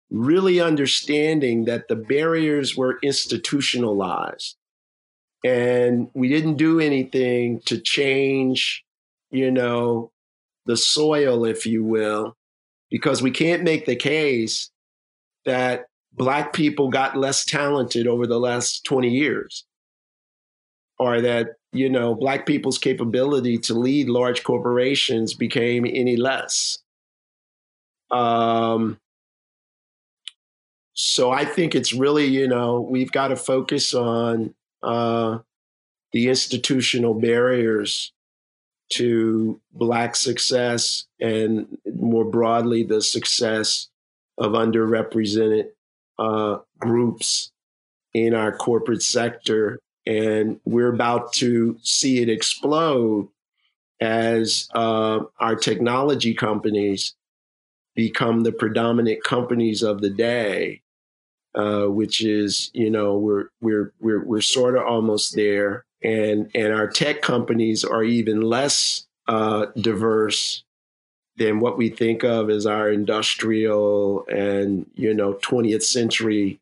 really 0.10 0.60
understanding 0.60 1.66
that 1.66 1.88
the 1.88 1.96
barriers 1.96 2.76
were 2.76 3.00
institutionalized. 3.04 4.56
And 5.46 6.10
we 6.14 6.28
didn't 6.28 6.56
do 6.56 6.80
anything 6.80 7.62
to 7.66 7.80
change 7.80 8.84
you 9.32 9.52
know 9.52 10.12
the 10.66 10.78
soil 10.78 11.46
if 11.46 11.66
you 11.66 11.84
will 11.84 12.36
because 12.90 13.22
we 13.22 13.32
can't 13.32 13.64
make 13.64 13.86
the 13.86 13.96
case 13.96 14.70
that 15.46 15.86
black 16.14 16.54
people 16.54 16.90
got 16.90 17.18
less 17.18 17.46
talented 17.46 18.08
over 18.08 18.28
the 18.28 18.40
last 18.40 18.84
20 18.86 19.10
years. 19.10 19.66
Or 21.00 21.22
that 21.22 21.50
you 21.72 21.90
know 21.90 22.16
black 22.16 22.48
people's 22.48 22.80
capability 22.80 23.60
to 23.60 23.76
lead 23.76 24.10
large 24.10 24.44
corporations 24.44 25.36
became 25.36 25.86
any 25.86 26.16
less. 26.16 26.80
Um, 28.10 29.00
so 31.00 31.30
I 31.30 31.46
think 31.46 31.76
it's 31.76 31.94
really, 31.94 32.26
you 32.26 32.48
know, 32.48 32.82
we've 32.82 33.12
got 33.12 33.28
to 33.28 33.36
focus 33.36 33.94
on 33.94 34.56
uh, 34.82 35.38
the 36.12 36.28
institutional 36.28 37.14
barriers 37.14 38.12
to 38.94 39.62
Black 39.72 40.16
success 40.16 41.06
and 41.22 41.78
more 41.96 42.26
broadly 42.26 42.82
the 42.82 43.04
success 43.04 43.90
of 44.40 44.54
underrepresented 44.54 45.68
uh, 46.18 46.58
groups 46.80 47.52
in 48.16 48.34
our 48.34 48.52
corporate 48.52 49.04
sector. 49.04 49.80
And 50.08 50.60
we're 50.66 50.92
about 50.92 51.32
to 51.34 51.78
see 51.84 52.24
it 52.24 52.30
explode 52.30 53.28
as 54.02 54.68
uh, 54.74 55.20
our 55.40 55.56
technology 55.56 56.34
companies 56.34 57.14
become 57.94 58.42
the 58.42 58.52
predominant 58.52 59.24
companies 59.24 59.84
of 59.84 60.02
the 60.02 60.10
day 60.10 60.82
uh, 61.58 61.88
which 61.88 62.24
is 62.24 62.70
you 62.74 62.90
know 62.90 63.18
we're 63.18 63.50
we're 63.62 63.92
we're 64.00 64.24
we're 64.24 64.42
sort 64.42 64.78
of 64.78 64.86
almost 64.86 65.36
there, 65.36 65.86
and 66.04 66.52
and 66.54 66.72
our 66.72 66.88
tech 66.88 67.24
companies 67.24 67.84
are 67.84 68.04
even 68.04 68.42
less 68.42 69.08
uh, 69.28 69.66
diverse 69.76 70.64
than 71.38 71.60
what 71.60 71.76
we 71.78 71.90
think 71.90 72.24
of 72.24 72.52
as 72.52 72.68
our 72.68 72.92
industrial 72.92 74.24
and 74.28 74.86
you 74.94 75.14
know 75.16 75.34
20th 75.34 75.82
century 75.82 76.60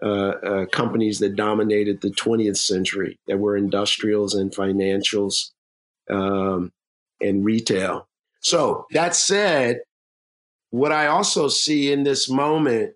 uh, 0.00 0.06
uh, 0.06 0.66
companies 0.66 1.18
that 1.18 1.34
dominated 1.34 2.00
the 2.00 2.10
20th 2.10 2.58
century 2.58 3.18
that 3.26 3.38
were 3.38 3.56
industrials 3.56 4.34
and 4.34 4.52
financials 4.52 5.50
um, 6.10 6.70
and 7.20 7.44
retail. 7.44 8.06
So 8.40 8.86
that 8.92 9.16
said, 9.16 9.80
what 10.70 10.92
I 10.92 11.08
also 11.08 11.48
see 11.48 11.92
in 11.92 12.04
this 12.04 12.28
moment 12.28 12.94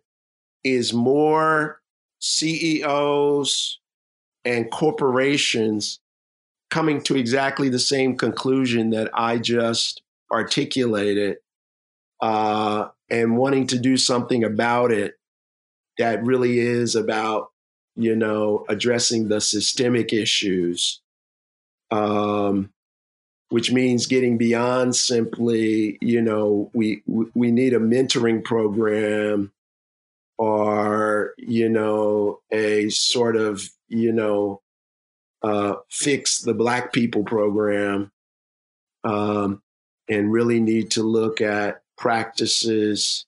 is 0.75 0.93
more 0.93 1.81
CEOs 2.21 3.79
and 4.45 4.71
corporations 4.71 6.01
coming 6.71 7.01
to 7.03 7.17
exactly 7.17 7.69
the 7.69 7.79
same 7.79 8.17
conclusion 8.17 8.91
that 8.91 9.11
I 9.15 9.39
just 9.39 10.03
articulated 10.33 11.39
uh, 12.21 12.89
and 13.09 13.37
wanting 13.37 13.69
to 13.69 13.79
do 13.79 13.97
something 13.97 14.43
about 14.43 14.91
it 14.91 15.15
that 15.99 16.25
really 16.25 16.59
is 16.59 16.97
about, 16.97 17.51
you 17.95 18.17
know, 18.17 18.65
addressing 18.69 19.29
the 19.29 19.41
systemic 19.41 20.13
issues, 20.13 21.01
um, 21.91 22.71
which 23.51 23.71
means 23.73 24.07
getting 24.07 24.37
beyond 24.37 24.97
simply, 24.97 25.99
you 26.01 26.21
know, 26.21 26.71
we 26.75 27.03
we 27.07 27.53
need 27.53 27.73
a 27.73 27.79
mentoring 27.79 28.43
program 28.43 29.53
or 30.39 31.33
you 31.39 31.69
know 31.69 32.41
a 32.51 32.89
sort 32.91 33.37
of 33.37 33.69
you 33.89 34.13
know 34.13 34.61
uh, 35.43 35.75
fix 35.91 36.41
the 36.41 36.55
black 36.55 36.93
people 36.93 37.23
program 37.25 38.11
um, 39.05 39.63
and 40.09 40.33
really 40.33 40.61
need 40.61 40.91
to 40.91 41.03
look 41.03 41.41
at 41.41 41.83
practices 41.97 43.27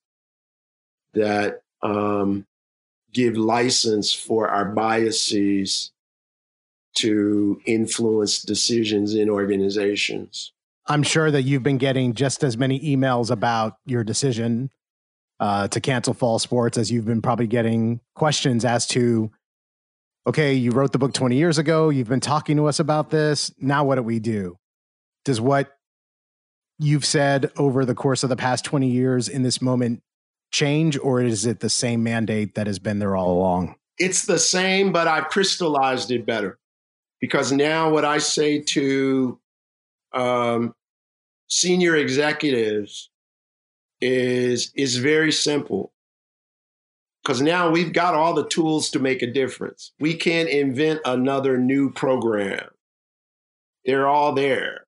that 1.14 1.62
um, 1.82 2.46
give 3.12 3.36
license 3.36 4.12
for 4.12 4.48
our 4.48 4.64
biases 4.66 5.92
to 6.96 7.60
influence 7.64 8.42
decisions 8.42 9.14
in 9.14 9.30
organizations. 9.30 10.52
I'm 10.86 11.02
sure 11.02 11.30
that 11.30 11.42
you've 11.42 11.62
been 11.62 11.78
getting 11.78 12.14
just 12.14 12.42
as 12.42 12.56
many 12.56 12.80
emails 12.80 13.30
about 13.30 13.74
your 13.84 14.02
decision 14.02 14.70
uh, 15.40 15.68
to 15.68 15.80
cancel 15.80 16.14
fall 16.14 16.38
sports 16.38 16.78
as 16.78 16.90
you've 16.90 17.04
been 17.04 17.22
probably 17.22 17.46
getting 17.46 18.00
questions 18.14 18.64
as 18.64 18.86
to 18.88 19.30
okay 20.26 20.52
you 20.54 20.70
wrote 20.72 20.92
the 20.92 20.98
book 20.98 21.12
20 21.12 21.36
years 21.36 21.58
ago 21.58 21.90
you've 21.90 22.08
been 22.08 22.20
talking 22.20 22.56
to 22.56 22.66
us 22.66 22.80
about 22.80 23.10
this 23.10 23.52
now 23.58 23.84
what 23.84 23.96
do 23.96 24.02
we 24.02 24.18
do? 24.18 24.58
Does 25.24 25.40
what 25.40 25.76
you've 26.78 27.04
said 27.04 27.50
over 27.56 27.84
the 27.84 27.94
course 27.94 28.22
of 28.22 28.28
the 28.28 28.36
past 28.36 28.64
20 28.64 28.88
years 28.88 29.28
in 29.28 29.42
this 29.42 29.60
moment 29.60 30.02
change 30.50 30.98
or 30.98 31.20
is 31.20 31.44
it 31.44 31.60
the 31.60 31.68
same 31.68 32.02
mandate 32.02 32.54
that 32.54 32.66
has 32.66 32.78
been 32.78 32.98
there 32.98 33.16
all 33.16 33.32
along? 33.32 33.74
It's 33.98 34.26
the 34.26 34.38
same 34.38 34.92
but 34.92 35.06
i've 35.06 35.28
crystallized 35.28 36.10
it 36.10 36.26
better. 36.26 36.58
Because 37.20 37.52
now 37.52 37.90
what 37.90 38.04
i 38.04 38.18
say 38.18 38.60
to 38.60 39.38
um, 40.12 40.74
senior 41.48 41.96
executives 41.96 43.10
is 44.00 44.72
is 44.76 44.96
very 44.98 45.32
simple 45.32 45.92
because 47.22 47.42
now 47.42 47.70
we've 47.70 47.92
got 47.92 48.14
all 48.14 48.34
the 48.34 48.48
tools 48.48 48.90
to 48.90 48.98
make 49.00 49.22
a 49.22 49.26
difference. 49.32 49.92
We 50.00 50.14
can't 50.14 50.48
invent 50.48 51.00
another 51.04 51.58
new 51.58 51.92
program. 51.92 52.68
They're 53.84 54.08
all 54.08 54.34
there. 54.34 54.86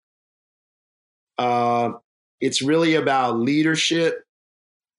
uh, 1.38 1.92
it's 2.40 2.62
really 2.62 2.94
about 2.94 3.38
leadership, 3.40 4.24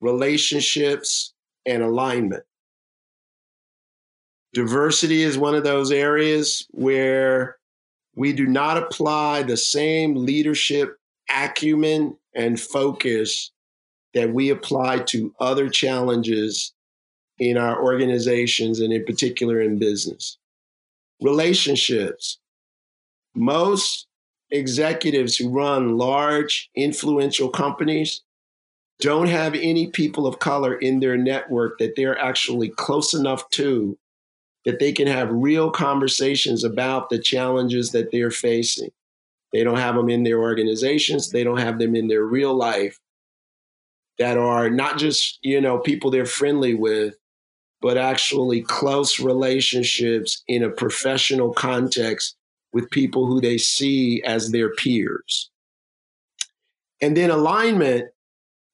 relationships, 0.00 1.34
and 1.66 1.82
alignment. 1.82 2.44
Diversity 4.54 5.22
is 5.22 5.38
one 5.38 5.54
of 5.54 5.64
those 5.64 5.92
areas 5.92 6.66
where 6.72 7.58
we 8.16 8.32
do 8.32 8.46
not 8.46 8.76
apply 8.78 9.42
the 9.44 9.56
same 9.56 10.16
leadership 10.26 10.98
acumen 11.34 12.16
and 12.34 12.60
focus 12.60 13.52
that 14.14 14.32
we 14.32 14.50
apply 14.50 14.98
to 14.98 15.34
other 15.40 15.68
challenges 15.68 16.72
in 17.38 17.56
our 17.56 17.82
organizations 17.82 18.80
and 18.80 18.92
in 18.92 19.04
particular 19.04 19.60
in 19.60 19.78
business. 19.78 20.38
Relationships. 21.20 22.38
Most 23.34 24.06
executives 24.50 25.36
who 25.36 25.48
run 25.48 25.96
large, 25.96 26.70
influential 26.76 27.48
companies 27.48 28.22
don't 29.00 29.28
have 29.28 29.54
any 29.54 29.88
people 29.88 30.26
of 30.26 30.38
color 30.38 30.74
in 30.74 31.00
their 31.00 31.16
network 31.16 31.78
that 31.78 31.96
they're 31.96 32.18
actually 32.18 32.68
close 32.68 33.14
enough 33.14 33.48
to 33.50 33.98
that 34.64 34.78
they 34.78 34.92
can 34.92 35.08
have 35.08 35.28
real 35.32 35.70
conversations 35.70 36.62
about 36.62 37.10
the 37.10 37.18
challenges 37.18 37.90
that 37.90 38.12
they're 38.12 38.30
facing. 38.30 38.90
They 39.52 39.64
don't 39.64 39.78
have 39.78 39.96
them 39.96 40.08
in 40.08 40.22
their 40.22 40.40
organizations, 40.40 41.30
they 41.30 41.42
don't 41.42 41.58
have 41.58 41.78
them 41.78 41.96
in 41.96 42.06
their 42.08 42.24
real 42.24 42.54
life 42.54 43.00
that 44.18 44.36
are 44.38 44.70
not 44.70 44.98
just, 44.98 45.38
you 45.42 45.60
know, 45.60 45.78
people 45.78 46.10
they're 46.10 46.26
friendly 46.26 46.74
with, 46.74 47.14
but 47.80 47.98
actually 47.98 48.62
close 48.62 49.18
relationships 49.18 50.42
in 50.46 50.62
a 50.62 50.70
professional 50.70 51.52
context 51.52 52.36
with 52.72 52.90
people 52.90 53.26
who 53.26 53.40
they 53.40 53.58
see 53.58 54.22
as 54.22 54.50
their 54.50 54.72
peers. 54.74 55.50
And 57.00 57.16
then 57.16 57.30
alignment 57.30 58.10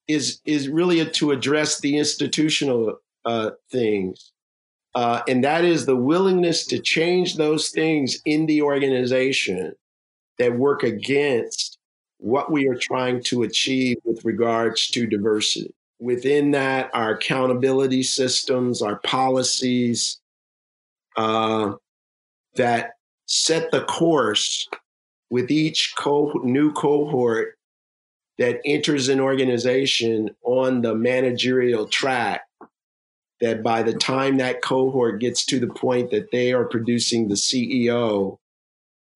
is 0.06 0.40
is 0.44 0.68
really 0.68 1.04
to 1.04 1.30
address 1.32 1.80
the 1.80 1.96
institutional 1.96 2.98
uh, 3.24 3.50
things, 3.70 4.32
uh, 4.94 5.22
and 5.28 5.44
that 5.44 5.64
is 5.64 5.86
the 5.86 5.96
willingness 5.96 6.66
to 6.66 6.78
change 6.78 7.36
those 7.36 7.68
things 7.70 8.20
in 8.24 8.46
the 8.46 8.62
organization 8.62 9.74
that 10.38 10.58
work 10.58 10.82
against 10.82 11.67
what 12.18 12.50
we 12.50 12.68
are 12.68 12.78
trying 12.80 13.22
to 13.24 13.42
achieve 13.42 13.96
with 14.04 14.24
regards 14.24 14.88
to 14.88 15.06
diversity. 15.06 15.72
Within 16.00 16.52
that, 16.52 16.90
our 16.94 17.14
accountability 17.14 18.02
systems, 18.02 18.82
our 18.82 18.96
policies 19.00 20.20
uh, 21.16 21.72
that 22.56 22.92
set 23.26 23.70
the 23.70 23.84
course 23.84 24.68
with 25.30 25.50
each 25.50 25.94
co- 25.96 26.40
new 26.44 26.72
cohort 26.72 27.58
that 28.38 28.60
enters 28.64 29.08
an 29.08 29.20
organization 29.20 30.30
on 30.44 30.82
the 30.82 30.94
managerial 30.94 31.86
track 31.86 32.42
that 33.40 33.62
by 33.62 33.82
the 33.82 33.92
time 33.92 34.38
that 34.38 34.62
cohort 34.62 35.20
gets 35.20 35.44
to 35.44 35.60
the 35.60 35.66
point 35.66 36.10
that 36.10 36.30
they 36.30 36.52
are 36.52 36.64
producing 36.64 37.28
the 37.28 37.34
CEO 37.34 38.38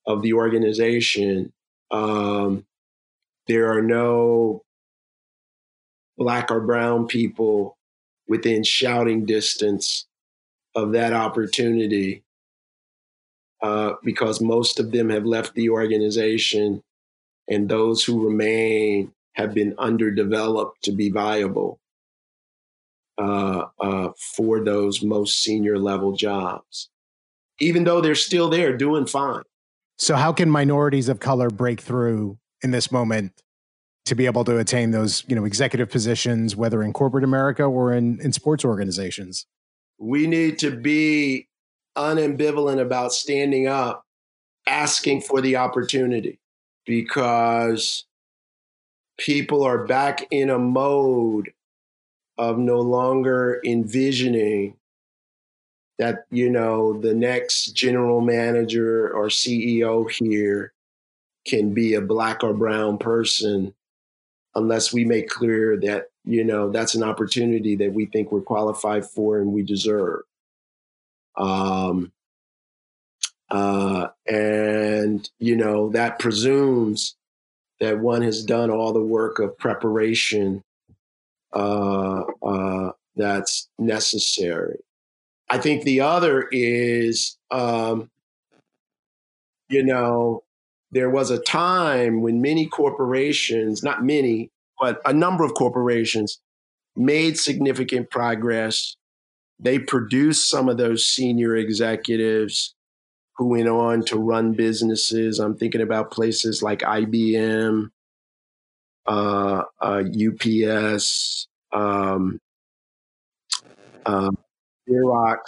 of 0.07 0.23
the 0.23 0.33
organization, 0.33 1.53
um, 1.91 2.65
there 3.47 3.73
are 3.73 3.83
no 3.83 4.63
black 6.17 6.51
or 6.51 6.61
brown 6.61 7.07
people 7.07 7.77
within 8.29 8.63
shouting 8.63 9.25
distance 9.25 10.07
of 10.75 10.93
that 10.93 11.13
opportunity 11.13 12.23
uh, 13.63 13.95
because 14.03 14.41
most 14.41 14.81
of 14.81 14.91
them 14.93 15.11
have 15.11 15.25
left 15.25 15.55
the 15.55 15.69
organization 15.69 16.83
and 17.49 17.69
those 17.69 18.05
who 18.05 18.25
remain 18.25 19.13
have 19.35 19.55
been 19.55 19.75
underdeveloped 19.79 20.83
to 20.83 20.93
be 20.93 21.11
viable 21.11 21.81
uh, 23.19 23.67
uh, 23.81 24.09
for 24.37 24.61
those 24.61 25.03
most 25.03 25.41
senior 25.41 25.79
level 25.79 26.13
jobs, 26.13 26.91
even 27.61 27.85
though 27.85 28.01
they're 28.01 28.15
still 28.15 28.49
there 28.49 28.77
doing 28.77 29.07
fine. 29.07 29.43
So, 29.99 30.17
how 30.17 30.33
can 30.33 30.51
minorities 30.51 31.09
of 31.09 31.21
color 31.21 31.49
break 31.51 31.81
through 31.81 32.39
in 32.63 32.71
this 32.71 32.91
moment 32.91 33.33
to 34.05 34.15
be 34.15 34.27
able 34.27 34.45
to 34.45 34.59
attain 34.59 34.91
those, 34.91 35.25
you 35.29 35.37
know, 35.37 35.45
executive 35.45 35.91
positions, 35.91 36.57
whether 36.57 36.83
in 36.83 36.93
corporate 36.93 37.25
America 37.25 37.65
or 37.65 37.93
in, 37.93 38.21
in 38.21 38.33
sports 38.33 38.65
organizations? 38.65 39.47
We 39.99 40.27
need 40.27 40.59
to 40.61 40.75
be 40.75 41.49
unambivalent 41.97 42.81
about 42.81 43.13
standing 43.13 43.69
up, 43.69 44.05
asking 44.67 45.23
for 45.23 45.41
the 45.41 45.57
opportunity 45.57 46.41
because 46.85 48.05
people 49.19 49.63
are 49.63 49.87
back 49.87 50.27
in 50.31 50.51
a 50.51 50.59
mode 50.59 51.53
of 52.39 52.59
no 52.59 52.81
longer 52.81 53.61
envisioning 53.65 54.75
that 55.99 56.25
you 56.31 56.51
know 56.51 56.99
the 57.01 57.15
next 57.15 57.73
general 57.77 58.21
manager 58.21 59.11
or 59.11 59.27
CEO 59.27 60.11
here 60.11 60.73
can 61.45 61.75
be 61.75 61.95
a 61.95 62.01
black 62.01 62.43
or 62.43 62.55
brown 62.55 62.99
person 62.99 63.75
unless 64.55 64.93
we 64.93 65.05
make 65.05 65.29
clear 65.29 65.77
that 65.77 66.09
you 66.25 66.45
know 66.45 66.71
that's 66.71 66.95
an 66.95 67.03
opportunity 67.03 67.77
that 67.77 67.93
we 67.93 68.07
think 68.07 68.31
we're 68.31 68.41
qualified 68.41 69.05
for 69.05 69.39
and 69.39 69.53
we 69.53 69.63
deserve 69.63 70.23
um, 71.37 72.13
uh, 73.53 74.09
and, 74.27 75.29
you 75.39 75.57
know, 75.57 75.91
that 75.91 76.19
presumes 76.19 77.17
that 77.81 77.99
one 77.99 78.23
has 78.23 78.45
done 78.45 78.71
all 78.71 78.95
the 78.95 79.03
work 79.03 79.39
of 79.39 79.59
preparation 79.59 80.65
uh, 81.53 82.23
uh, 82.43 82.93
that's 83.15 83.69
necessary. 83.79 84.79
I 85.51 85.59
think 85.59 85.83
the 85.83 86.01
other 86.01 86.49
is, 86.51 87.37
um, 87.51 88.11
you 89.69 89.83
know, 89.83 90.45
there 90.93 91.11
was 91.11 91.31
a 91.31 91.39
time 91.39 92.23
when 92.23 92.41
many 92.41 92.67
corporations, 92.67 93.83
not 93.83 94.05
many, 94.05 94.51
but 94.81 95.01
a 95.05 95.13
number 95.13 95.45
of 95.45 95.55
corporations 95.55 96.39
made 96.95 97.39
significant 97.39 98.11
progress 98.11 98.97
they 99.63 99.79
produced 99.79 100.51
some 100.51 100.69
of 100.69 100.77
those 100.77 101.07
senior 101.07 101.55
executives 101.57 102.75
who 103.37 103.47
went 103.49 103.69
on 103.69 104.05
to 104.07 104.19
run 104.19 104.53
businesses. 104.53 105.39
I'm 105.39 105.57
thinking 105.57 105.81
about 105.81 106.11
places 106.11 106.63
like 106.63 106.81
IBM, 106.81 107.89
uh, 109.07 109.63
uh, 109.81 110.03
UPS, 110.03 111.47
um, 111.73 112.41
uh, 114.05 114.31
Xerox, 114.89 115.39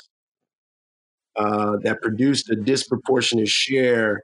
uh, 1.36 1.76
that 1.82 2.00
produced 2.00 2.48
a 2.50 2.54
disproportionate 2.54 3.48
share 3.48 4.22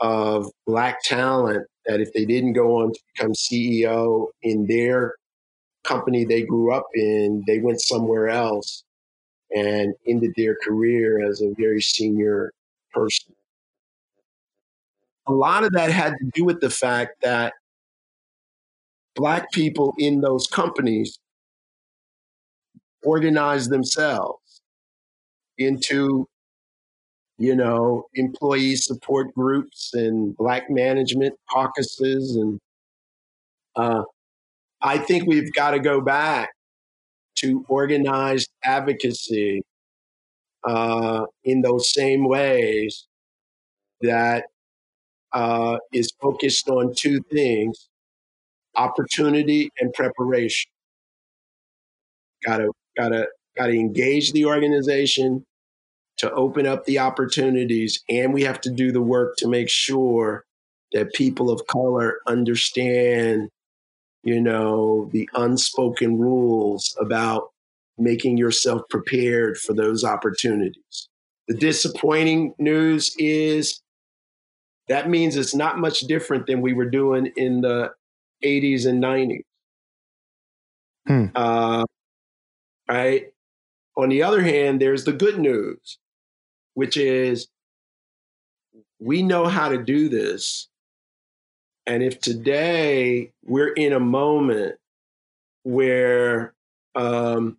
of 0.00 0.50
black 0.66 1.02
talent 1.02 1.66
that 1.86 2.00
if 2.00 2.12
they 2.12 2.24
didn't 2.24 2.54
go 2.54 2.76
on 2.76 2.92
to 2.92 3.00
become 3.14 3.32
CEO 3.32 4.26
in 4.42 4.66
their 4.66 5.14
company 5.84 6.24
they 6.24 6.42
grew 6.42 6.72
up 6.72 6.86
in, 6.94 7.42
they 7.46 7.58
went 7.58 7.80
somewhere 7.80 8.28
else 8.28 8.84
and 9.54 9.94
ended 10.06 10.32
their 10.36 10.56
career 10.62 11.26
as 11.28 11.40
a 11.40 11.52
very 11.58 11.80
senior 11.80 12.52
person. 12.92 13.34
A 15.26 15.32
lot 15.32 15.64
of 15.64 15.72
that 15.72 15.90
had 15.90 16.14
to 16.18 16.30
do 16.34 16.44
with 16.44 16.60
the 16.60 16.70
fact 16.70 17.22
that 17.22 17.54
Black 19.16 19.50
people 19.52 19.92
in 19.98 20.20
those 20.20 20.46
companies 20.46 21.18
organized 23.02 23.70
themselves 23.70 24.62
into, 25.58 26.28
you 27.40 27.56
know, 27.56 28.04
employee 28.14 28.76
support 28.76 29.34
groups 29.34 29.94
and 29.94 30.36
Black 30.36 30.68
management 30.68 31.34
caucuses. 31.50 32.36
And 32.36 32.60
uh, 33.74 34.02
I 34.82 34.98
think 34.98 35.26
we've 35.26 35.50
got 35.54 35.70
to 35.70 35.78
go 35.78 36.02
back 36.02 36.50
to 37.36 37.64
organized 37.66 38.50
advocacy 38.62 39.62
uh, 40.68 41.24
in 41.42 41.62
those 41.62 41.90
same 41.94 42.28
ways 42.28 43.06
that 44.02 44.44
uh, 45.32 45.78
is 45.94 46.10
focused 46.20 46.68
on 46.68 46.92
two 46.94 47.20
things 47.32 47.88
opportunity 48.76 49.70
and 49.80 49.94
preparation. 49.94 50.70
Gotta, 52.46 52.70
gotta, 52.98 53.28
gotta 53.56 53.72
engage 53.72 54.32
the 54.32 54.44
organization 54.44 55.46
to 56.20 56.32
open 56.32 56.66
up 56.66 56.86
the 56.86 56.98
opportunities, 56.98 58.02
and 58.08 58.32
we 58.32 58.42
have 58.44 58.60
to 58.62 58.70
do 58.70 58.92
the 58.92 59.02
work 59.02 59.36
to 59.38 59.48
make 59.48 59.68
sure 59.68 60.44
that 60.92 61.12
people 61.12 61.50
of 61.50 61.66
color 61.66 62.18
understand 62.26 63.50
you 64.22 64.40
know, 64.40 65.08
the 65.12 65.28
unspoken 65.34 66.18
rules 66.18 66.96
about 67.00 67.50
making 67.98 68.36
yourself 68.36 68.82
prepared 68.90 69.58
for 69.58 69.72
those 69.74 70.04
opportunities. 70.04 71.08
The 71.48 71.56
disappointing 71.56 72.54
news 72.58 73.14
is 73.18 73.80
that 74.88 75.08
means 75.08 75.36
it's 75.36 75.54
not 75.54 75.78
much 75.78 76.00
different 76.00 76.46
than 76.46 76.60
we 76.60 76.72
were 76.72 76.88
doing 76.88 77.32
in 77.36 77.60
the 77.60 77.92
80s 78.44 78.86
and 78.86 79.02
90s. 79.02 79.42
Hmm. 81.06 81.26
Uh, 81.34 81.84
right. 82.88 83.26
On 83.96 84.08
the 84.08 84.22
other 84.22 84.42
hand, 84.42 84.80
there's 84.80 85.04
the 85.04 85.12
good 85.12 85.38
news, 85.38 85.98
which 86.80 86.96
is 86.96 87.46
we 89.00 89.22
know 89.22 89.44
how 89.44 89.68
to 89.68 89.76
do 89.76 90.08
this. 90.08 90.66
And 91.86 92.02
if 92.02 92.22
today 92.22 93.32
we're 93.44 93.74
in 93.74 93.92
a 93.92 94.00
moment 94.00 94.76
where 95.62 96.54
um, 96.94 97.58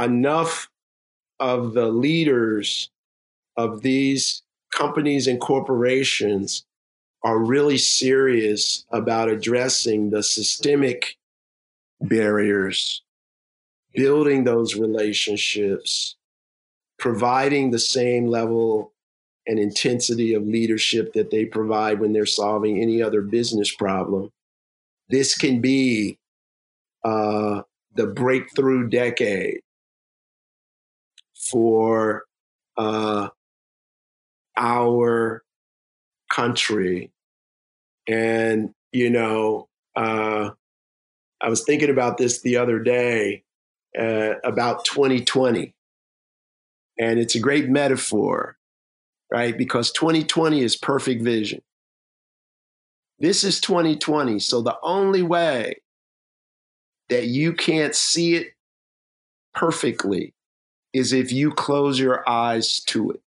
enough 0.00 0.70
of 1.40 1.74
the 1.74 1.88
leaders 1.88 2.88
of 3.56 3.82
these 3.82 4.44
companies 4.72 5.26
and 5.26 5.40
corporations 5.40 6.64
are 7.24 7.40
really 7.40 7.78
serious 7.78 8.86
about 8.92 9.28
addressing 9.28 10.10
the 10.10 10.22
systemic 10.22 11.16
barriers, 12.00 13.02
building 13.92 14.44
those 14.44 14.76
relationships, 14.76 16.14
providing 16.98 17.70
the 17.70 17.78
same 17.78 18.26
level 18.26 18.92
and 19.46 19.58
intensity 19.58 20.34
of 20.34 20.46
leadership 20.46 21.14
that 21.14 21.30
they 21.30 21.44
provide 21.44 22.00
when 22.00 22.12
they're 22.12 22.26
solving 22.26 22.80
any 22.80 23.02
other 23.02 23.22
business 23.22 23.74
problem. 23.74 24.30
This 25.08 25.36
can 25.36 25.60
be 25.60 26.18
uh, 27.04 27.62
the 27.94 28.06
breakthrough 28.06 28.88
decade 28.88 29.60
for 31.34 32.24
uh, 32.76 33.28
our 34.56 35.42
country. 36.30 37.10
And, 38.06 38.74
you 38.92 39.08
know, 39.08 39.68
uh, 39.96 40.50
I 41.40 41.48
was 41.48 41.64
thinking 41.64 41.90
about 41.90 42.18
this 42.18 42.42
the 42.42 42.56
other 42.56 42.78
day 42.78 43.44
uh, 43.98 44.34
about 44.44 44.84
2020. 44.84 45.74
And 46.98 47.18
it's 47.18 47.34
a 47.34 47.40
great 47.40 47.68
metaphor, 47.68 48.56
right? 49.30 49.56
Because 49.56 49.92
2020 49.92 50.62
is 50.62 50.76
perfect 50.76 51.22
vision. 51.22 51.62
This 53.18 53.44
is 53.44 53.60
2020. 53.60 54.38
So 54.38 54.62
the 54.62 54.76
only 54.82 55.22
way 55.22 55.80
that 57.08 57.26
you 57.26 57.52
can't 57.52 57.94
see 57.94 58.34
it 58.34 58.48
perfectly 59.54 60.34
is 60.92 61.12
if 61.12 61.32
you 61.32 61.52
close 61.52 61.98
your 61.98 62.28
eyes 62.28 62.80
to 62.84 63.10
it. 63.10 63.20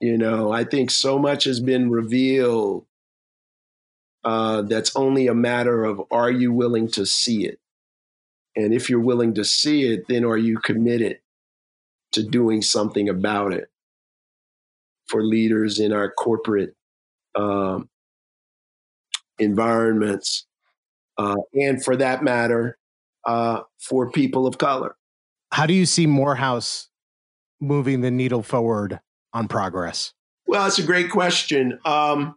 You 0.00 0.18
know, 0.18 0.50
I 0.50 0.64
think 0.64 0.90
so 0.90 1.18
much 1.18 1.44
has 1.44 1.60
been 1.60 1.90
revealed 1.90 2.86
uh, 4.24 4.62
that's 4.62 4.94
only 4.94 5.26
a 5.26 5.34
matter 5.34 5.84
of 5.84 6.02
are 6.10 6.30
you 6.30 6.52
willing 6.52 6.88
to 6.88 7.06
see 7.06 7.46
it? 7.46 7.58
And 8.54 8.74
if 8.74 8.90
you're 8.90 9.00
willing 9.00 9.34
to 9.34 9.44
see 9.44 9.84
it, 9.84 10.06
then 10.08 10.24
are 10.24 10.36
you 10.36 10.58
committed 10.58 11.18
to 12.12 12.22
doing 12.22 12.62
something 12.62 13.08
about 13.08 13.52
it? 13.52 13.68
For 15.08 15.22
leaders 15.22 15.78
in 15.78 15.92
our 15.92 16.10
corporate 16.10 16.74
um, 17.34 17.88
environments, 19.38 20.46
uh, 21.18 21.36
and 21.54 21.82
for 21.84 21.96
that 21.96 22.22
matter, 22.22 22.78
uh, 23.26 23.60
for 23.78 24.10
people 24.10 24.46
of 24.46 24.58
color. 24.58 24.96
How 25.52 25.66
do 25.66 25.74
you 25.74 25.84
see 25.84 26.06
Morehouse 26.06 26.88
moving 27.60 28.00
the 28.00 28.10
needle 28.10 28.42
forward 28.42 29.00
on 29.32 29.48
progress? 29.48 30.14
Well, 30.46 30.66
it's 30.66 30.78
a 30.78 30.82
great 30.82 31.10
question. 31.10 31.78
Um, 31.84 32.36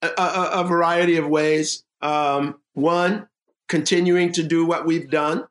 a, 0.00 0.08
a, 0.16 0.50
a, 0.60 0.64
variety 0.64 1.16
of 1.16 1.28
ways. 1.28 1.84
Um, 2.00 2.60
one, 2.72 3.28
continuing 3.68 4.32
to 4.32 4.42
do 4.42 4.66
what 4.66 4.86
we've 4.86 5.10
done. 5.10 5.46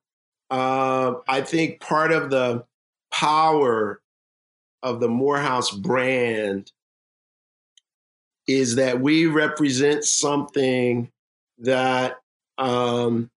Uh, 0.49 1.15
I 1.27 1.41
think 1.41 1.79
part 1.79 2.11
of 2.11 2.29
the 2.29 2.65
power 3.11 4.01
of 4.83 4.99
the 4.99 5.09
Morehouse 5.09 5.71
brand 5.71 6.71
is 8.47 8.75
that 8.75 8.99
we 8.99 9.27
represent 9.27 10.03
something 10.03 11.11
that 11.59 12.17
um, 12.57 13.29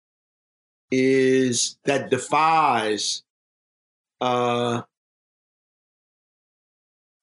is 0.90 1.76
that 1.84 2.10
defies 2.10 3.22
uh, 4.20 4.82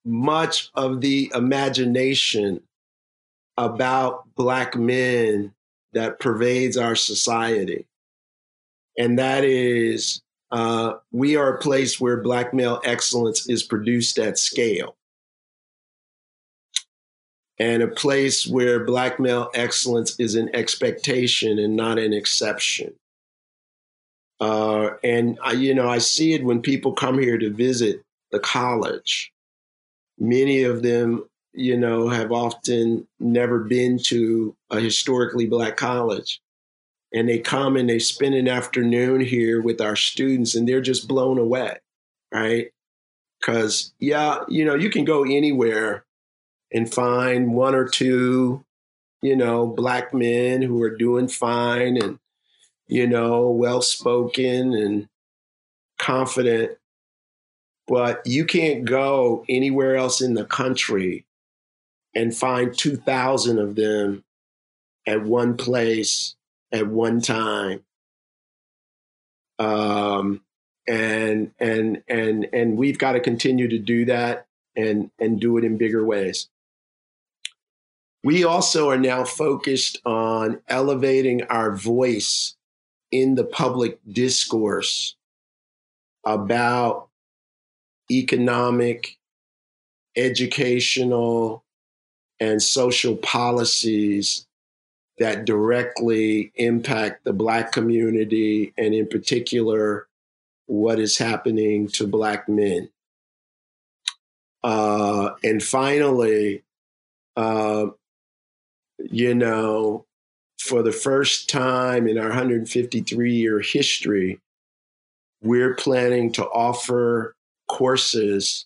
much 0.06 0.72
of 0.76 1.02
the 1.02 1.32
imagination 1.34 2.62
about 3.58 4.26
Black 4.36 4.76
men 4.76 5.54
that 5.94 6.20
pervades 6.20 6.78
our 6.78 6.96
society. 6.96 7.86
And 8.98 9.20
that 9.20 9.44
is, 9.44 10.22
uh, 10.52 10.96
we 11.12 11.36
are 11.36 11.54
a 11.56 11.60
place 11.60 12.00
where 12.00 12.18
Black 12.18 12.54
male 12.54 12.82
excellence 12.84 13.48
is 13.50 13.64
produced 13.64 14.20
at 14.20 14.38
scale. 14.38 14.96
And 17.58 17.84
a 17.84 17.88
place 17.88 18.48
where 18.48 18.84
Black 18.84 19.20
male 19.20 19.50
excellence 19.54 20.20
is 20.20 20.36
an 20.36 20.50
expectation 20.54 21.60
and 21.60 21.76
not 21.76 22.00
an 22.00 22.12
exception. 22.12 22.94
Uh, 24.40 24.96
and 25.04 25.38
I, 25.44 25.52
you 25.52 25.74
know, 25.76 25.88
I 25.88 26.00
see 26.00 26.34
it 26.34 26.44
when 26.44 26.62
people 26.62 26.94
come 26.94 27.20
here 27.20 27.38
to 27.38 27.52
visit 27.52 28.02
the 28.32 28.40
college. 28.40 29.32
Many 30.18 30.64
of 30.64 30.82
them, 30.82 31.26
you 31.54 31.78
know, 31.78 32.10
have 32.10 32.32
often 32.32 33.08
never 33.20 33.60
been 33.60 34.00
to 34.06 34.56
a 34.72 34.80
historically 34.80 35.46
black 35.46 35.78
college. 35.78 36.42
And 37.14 37.28
they 37.28 37.40
come 37.40 37.76
and 37.76 37.90
they 37.90 38.00
spend 38.00 38.36
an 38.36 38.48
afternoon 38.48 39.22
here 39.22 39.62
with 39.62 39.82
our 39.82 39.96
students 39.96 40.56
and 40.56 40.68
they're 40.68 40.82
just 40.82 41.08
blown 41.08 41.38
away, 41.38 41.78
right? 42.34 42.72
Because, 43.40 43.94
yeah, 44.00 44.40
you 44.48 44.64
know, 44.64 44.76
you 44.76 44.90
can 44.90 45.04
go 45.04 45.24
anywhere 45.24 46.06
and 46.72 46.92
find 46.92 47.54
one 47.54 47.76
or 47.76 47.88
two, 47.88 48.64
you 49.22 49.36
know, 49.36 49.68
black 49.68 50.14
men 50.14 50.62
who 50.62 50.82
are 50.84 50.96
doing 50.96 51.28
fine 51.28 51.98
and 51.98 52.20
you 52.92 53.08
know, 53.08 53.50
well 53.50 53.82
spoken 53.82 54.74
and 54.74 55.08
confident. 55.98 56.78
But 57.88 58.22
you 58.26 58.46
can't 58.46 58.84
go 58.84 59.46
anywhere 59.48 59.96
else 59.96 60.20
in 60.20 60.34
the 60.34 60.44
country 60.44 61.26
and 62.14 62.36
find 62.36 62.78
2,000 62.78 63.60
of 63.60 63.76
them 63.76 64.26
at 65.08 65.24
one 65.24 65.56
place 65.56 66.36
at 66.72 66.88
one 66.88 67.22
time. 67.22 67.84
Um, 69.60 70.42
and 70.88 71.52
and 71.60 72.04
and 72.08 72.48
and 72.52 72.78
we've 72.78 72.98
got 72.98 73.12
to 73.14 73.20
continue 73.20 73.68
to 73.68 73.78
do 73.78 74.06
that 74.06 74.48
and 74.76 75.12
and 75.20 75.40
do 75.40 75.58
it 75.58 75.64
in 75.64 75.78
bigger 75.78 76.04
ways. 76.04 76.50
We 78.24 78.44
also 78.44 78.90
are 78.90 78.98
now 78.98 79.24
focused 79.24 80.00
on 80.06 80.62
elevating 80.68 81.44
our 81.44 81.76
voice 81.76 82.56
in 83.12 83.36
the 83.36 83.44
public 83.44 84.00
discourse 84.12 85.16
about 86.26 87.10
economic, 88.12 89.18
educational, 90.16 91.64
and 92.40 92.62
social 92.62 93.16
policies 93.16 94.46
that 95.22 95.46
directly 95.46 96.52
impact 96.56 97.24
the 97.24 97.34
Black 97.34 97.72
community, 97.72 98.74
and 98.78 98.94
in 98.94 99.08
particular, 99.08 100.08
what 100.66 101.00
is 101.00 101.18
happening 101.18 101.88
to 101.90 102.08
Black 102.08 102.50
men. 102.50 102.90
Uh, 104.64 105.32
and 105.44 105.62
finally, 105.64 106.64
uh, 107.38 107.86
you 109.00 109.34
know, 109.34 110.06
for 110.60 110.84
the 110.84 110.92
first 110.92 111.50
time 111.50 112.08
in 112.08 112.18
our 112.18 112.30
153 112.30 113.34
year 113.34 113.60
history, 113.60 114.40
we're 115.44 115.76
planning 115.76 116.32
to 116.34 116.46
offer 116.46 117.36
courses 117.68 118.66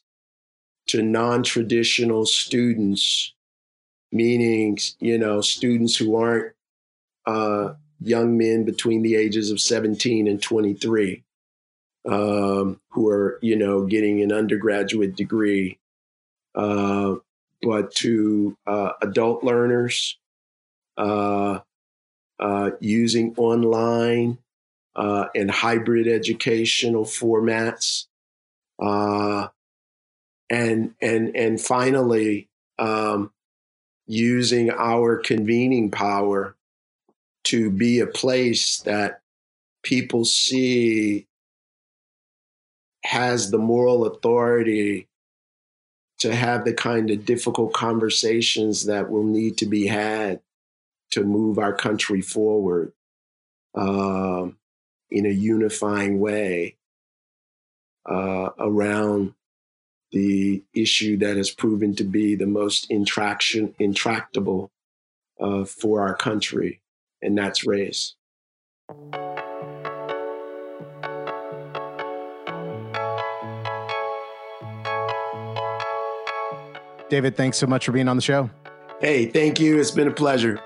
to 0.87 1.01
non 1.01 1.43
traditional 1.43 2.25
students, 2.25 3.33
meaning, 4.11 4.77
you 4.99 5.17
know, 5.17 5.41
students 5.41 5.95
who 5.95 6.15
aren't 6.15 6.53
uh, 7.25 7.73
young 8.01 8.37
men 8.37 8.63
between 8.63 9.01
the 9.01 9.15
ages 9.15 9.51
of 9.51 9.59
17 9.59 10.27
and 10.27 10.41
23 10.41 11.23
um, 12.07 12.79
who 12.89 13.09
are, 13.09 13.39
you 13.41 13.55
know, 13.55 13.85
getting 13.85 14.21
an 14.21 14.31
undergraduate 14.31 15.15
degree, 15.15 15.79
uh, 16.53 17.15
but 17.61 17.91
to 17.95 18.57
uh, 18.67 18.91
adult 19.01 19.43
learners, 19.43 20.17
uh, 20.97 21.59
uh, 22.39 22.71
using 22.79 23.33
online 23.37 24.37
uh, 24.95 25.25
and 25.33 25.49
hybrid 25.49 26.07
educational 26.07 27.05
formats. 27.05 28.05
And, 30.47 30.93
and, 31.01 31.35
and 31.35 31.59
finally, 31.59 32.49
um, 32.77 33.31
using 34.07 34.69
our 34.71 35.17
convening 35.17 35.91
power 35.91 36.55
to 37.45 37.69
be 37.69 37.99
a 37.99 38.07
place 38.07 38.79
that 38.81 39.21
people 39.83 40.25
see 40.25 41.27
has 43.03 43.51
the 43.51 43.57
moral 43.57 44.05
authority 44.05 45.07
to 46.17 46.33
have 46.33 46.65
the 46.65 46.73
kind 46.73 47.11
of 47.11 47.25
difficult 47.25 47.73
conversations 47.73 48.85
that 48.85 49.09
will 49.09 49.23
need 49.23 49.57
to 49.57 49.65
be 49.65 49.85
had 49.85 50.39
to 51.11 51.23
move 51.23 51.59
our 51.59 51.73
country 51.73 52.21
forward 52.21 52.93
uh, 53.75 54.47
in 55.11 55.25
a 55.25 55.29
unifying 55.29 56.19
way 56.19 56.75
uh, 58.09 58.49
around 58.59 59.33
the 60.11 60.63
issue 60.73 61.17
that 61.17 61.37
has 61.37 61.51
proven 61.51 61.95
to 61.95 62.03
be 62.03 62.35
the 62.35 62.45
most 62.45 62.89
intraction, 62.89 63.75
intractable 63.79 64.71
uh, 65.39 65.65
for 65.65 66.01
our 66.01 66.15
country, 66.15 66.81
and 67.21 67.37
that's 67.37 67.65
race. 67.65 68.15
David, 77.09 77.37
thanks 77.37 77.57
so 77.57 77.67
much 77.67 77.85
for 77.85 77.91
being 77.91 78.07
on 78.07 78.15
the 78.15 78.21
show. 78.21 78.49
Hey, 78.99 79.25
thank 79.27 79.59
you. 79.59 79.79
It's 79.79 79.91
been 79.91 80.07
a 80.07 80.13
pleasure. 80.13 80.59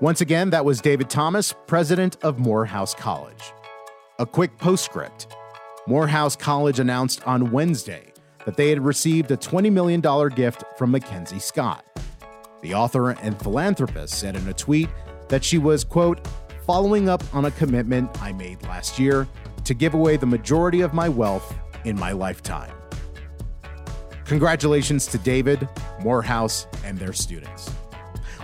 Once 0.00 0.20
again, 0.20 0.50
that 0.50 0.64
was 0.64 0.80
David 0.80 1.08
Thomas, 1.08 1.54
president 1.66 2.16
of 2.22 2.38
Morehouse 2.38 2.94
College. 2.94 3.52
A 4.18 4.24
quick 4.24 4.56
postscript 4.56 5.26
Morehouse 5.86 6.36
College 6.36 6.80
announced 6.80 7.22
on 7.28 7.50
Wednesday 7.50 8.14
that 8.46 8.56
they 8.56 8.70
had 8.70 8.82
received 8.82 9.30
a 9.30 9.36
$20 9.36 9.70
million 9.70 10.00
gift 10.30 10.64
from 10.78 10.90
Mackenzie 10.90 11.38
Scott. 11.38 11.84
The 12.62 12.72
author 12.72 13.10
and 13.10 13.38
philanthropist 13.38 14.18
said 14.18 14.34
in 14.34 14.48
a 14.48 14.54
tweet 14.54 14.88
that 15.28 15.44
she 15.44 15.58
was, 15.58 15.84
quote, 15.84 16.26
following 16.64 17.10
up 17.10 17.22
on 17.34 17.44
a 17.44 17.50
commitment 17.50 18.22
I 18.22 18.32
made 18.32 18.62
last 18.62 18.98
year 18.98 19.28
to 19.64 19.74
give 19.74 19.92
away 19.92 20.16
the 20.16 20.24
majority 20.24 20.80
of 20.80 20.94
my 20.94 21.10
wealth 21.10 21.54
in 21.84 22.00
my 22.00 22.12
lifetime. 22.12 22.72
Congratulations 24.24 25.06
to 25.08 25.18
David, 25.18 25.68
Morehouse, 26.00 26.66
and 26.86 26.96
their 26.96 27.12
students. 27.12 27.70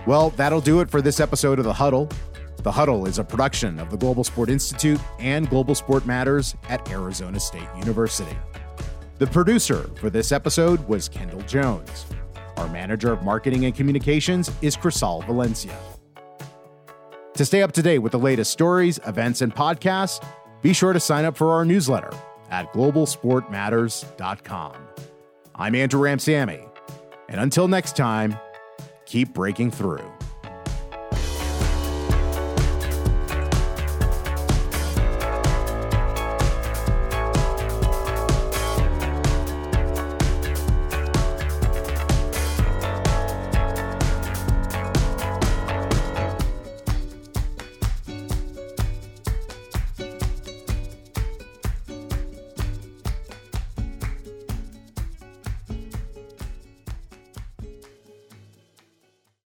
Well, 0.05 0.29
that'll 0.31 0.61
do 0.61 0.81
it 0.81 0.91
for 0.91 1.01
this 1.01 1.19
episode 1.19 1.57
of 1.57 1.65
The 1.65 1.73
Huddle. 1.73 2.09
The 2.63 2.71
Huddle 2.71 3.05
is 3.07 3.19
a 3.19 3.25
production 3.25 3.77
of 3.77 3.89
the 3.89 3.97
Global 3.97 4.23
Sport 4.23 4.49
Institute 4.49 5.01
and 5.19 5.49
Global 5.49 5.75
Sport 5.75 6.05
Matters 6.05 6.55
at 6.69 6.89
Arizona 6.89 7.37
State 7.37 7.67
University. 7.77 8.37
The 9.17 9.27
producer 9.27 9.89
for 9.99 10.09
this 10.09 10.31
episode 10.31 10.87
was 10.87 11.09
Kendall 11.09 11.41
Jones. 11.41 12.05
Our 12.55 12.69
manager 12.69 13.11
of 13.11 13.21
marketing 13.21 13.65
and 13.65 13.75
communications 13.75 14.49
is 14.61 14.77
Crisal 14.77 15.25
Valencia. 15.25 15.77
To 17.33 17.43
stay 17.43 17.63
up 17.63 17.73
to 17.73 17.81
date 17.81 17.99
with 17.99 18.13
the 18.13 18.19
latest 18.19 18.51
stories, 18.51 18.97
events, 19.05 19.41
and 19.41 19.53
podcasts, 19.53 20.25
be 20.61 20.71
sure 20.71 20.93
to 20.93 21.01
sign 21.01 21.25
up 21.25 21.35
for 21.35 21.51
our 21.51 21.65
newsletter 21.65 22.13
at 22.49 22.71
globalsportmatters.com. 22.71 24.73
I'm 25.55 25.75
Andrew 25.75 25.99
Ramsamy, 25.99 26.65
and 27.27 27.41
until 27.41 27.67
next 27.67 27.97
time, 27.97 28.37
keep 29.05 29.33
breaking 29.33 29.71
through. 29.71 30.12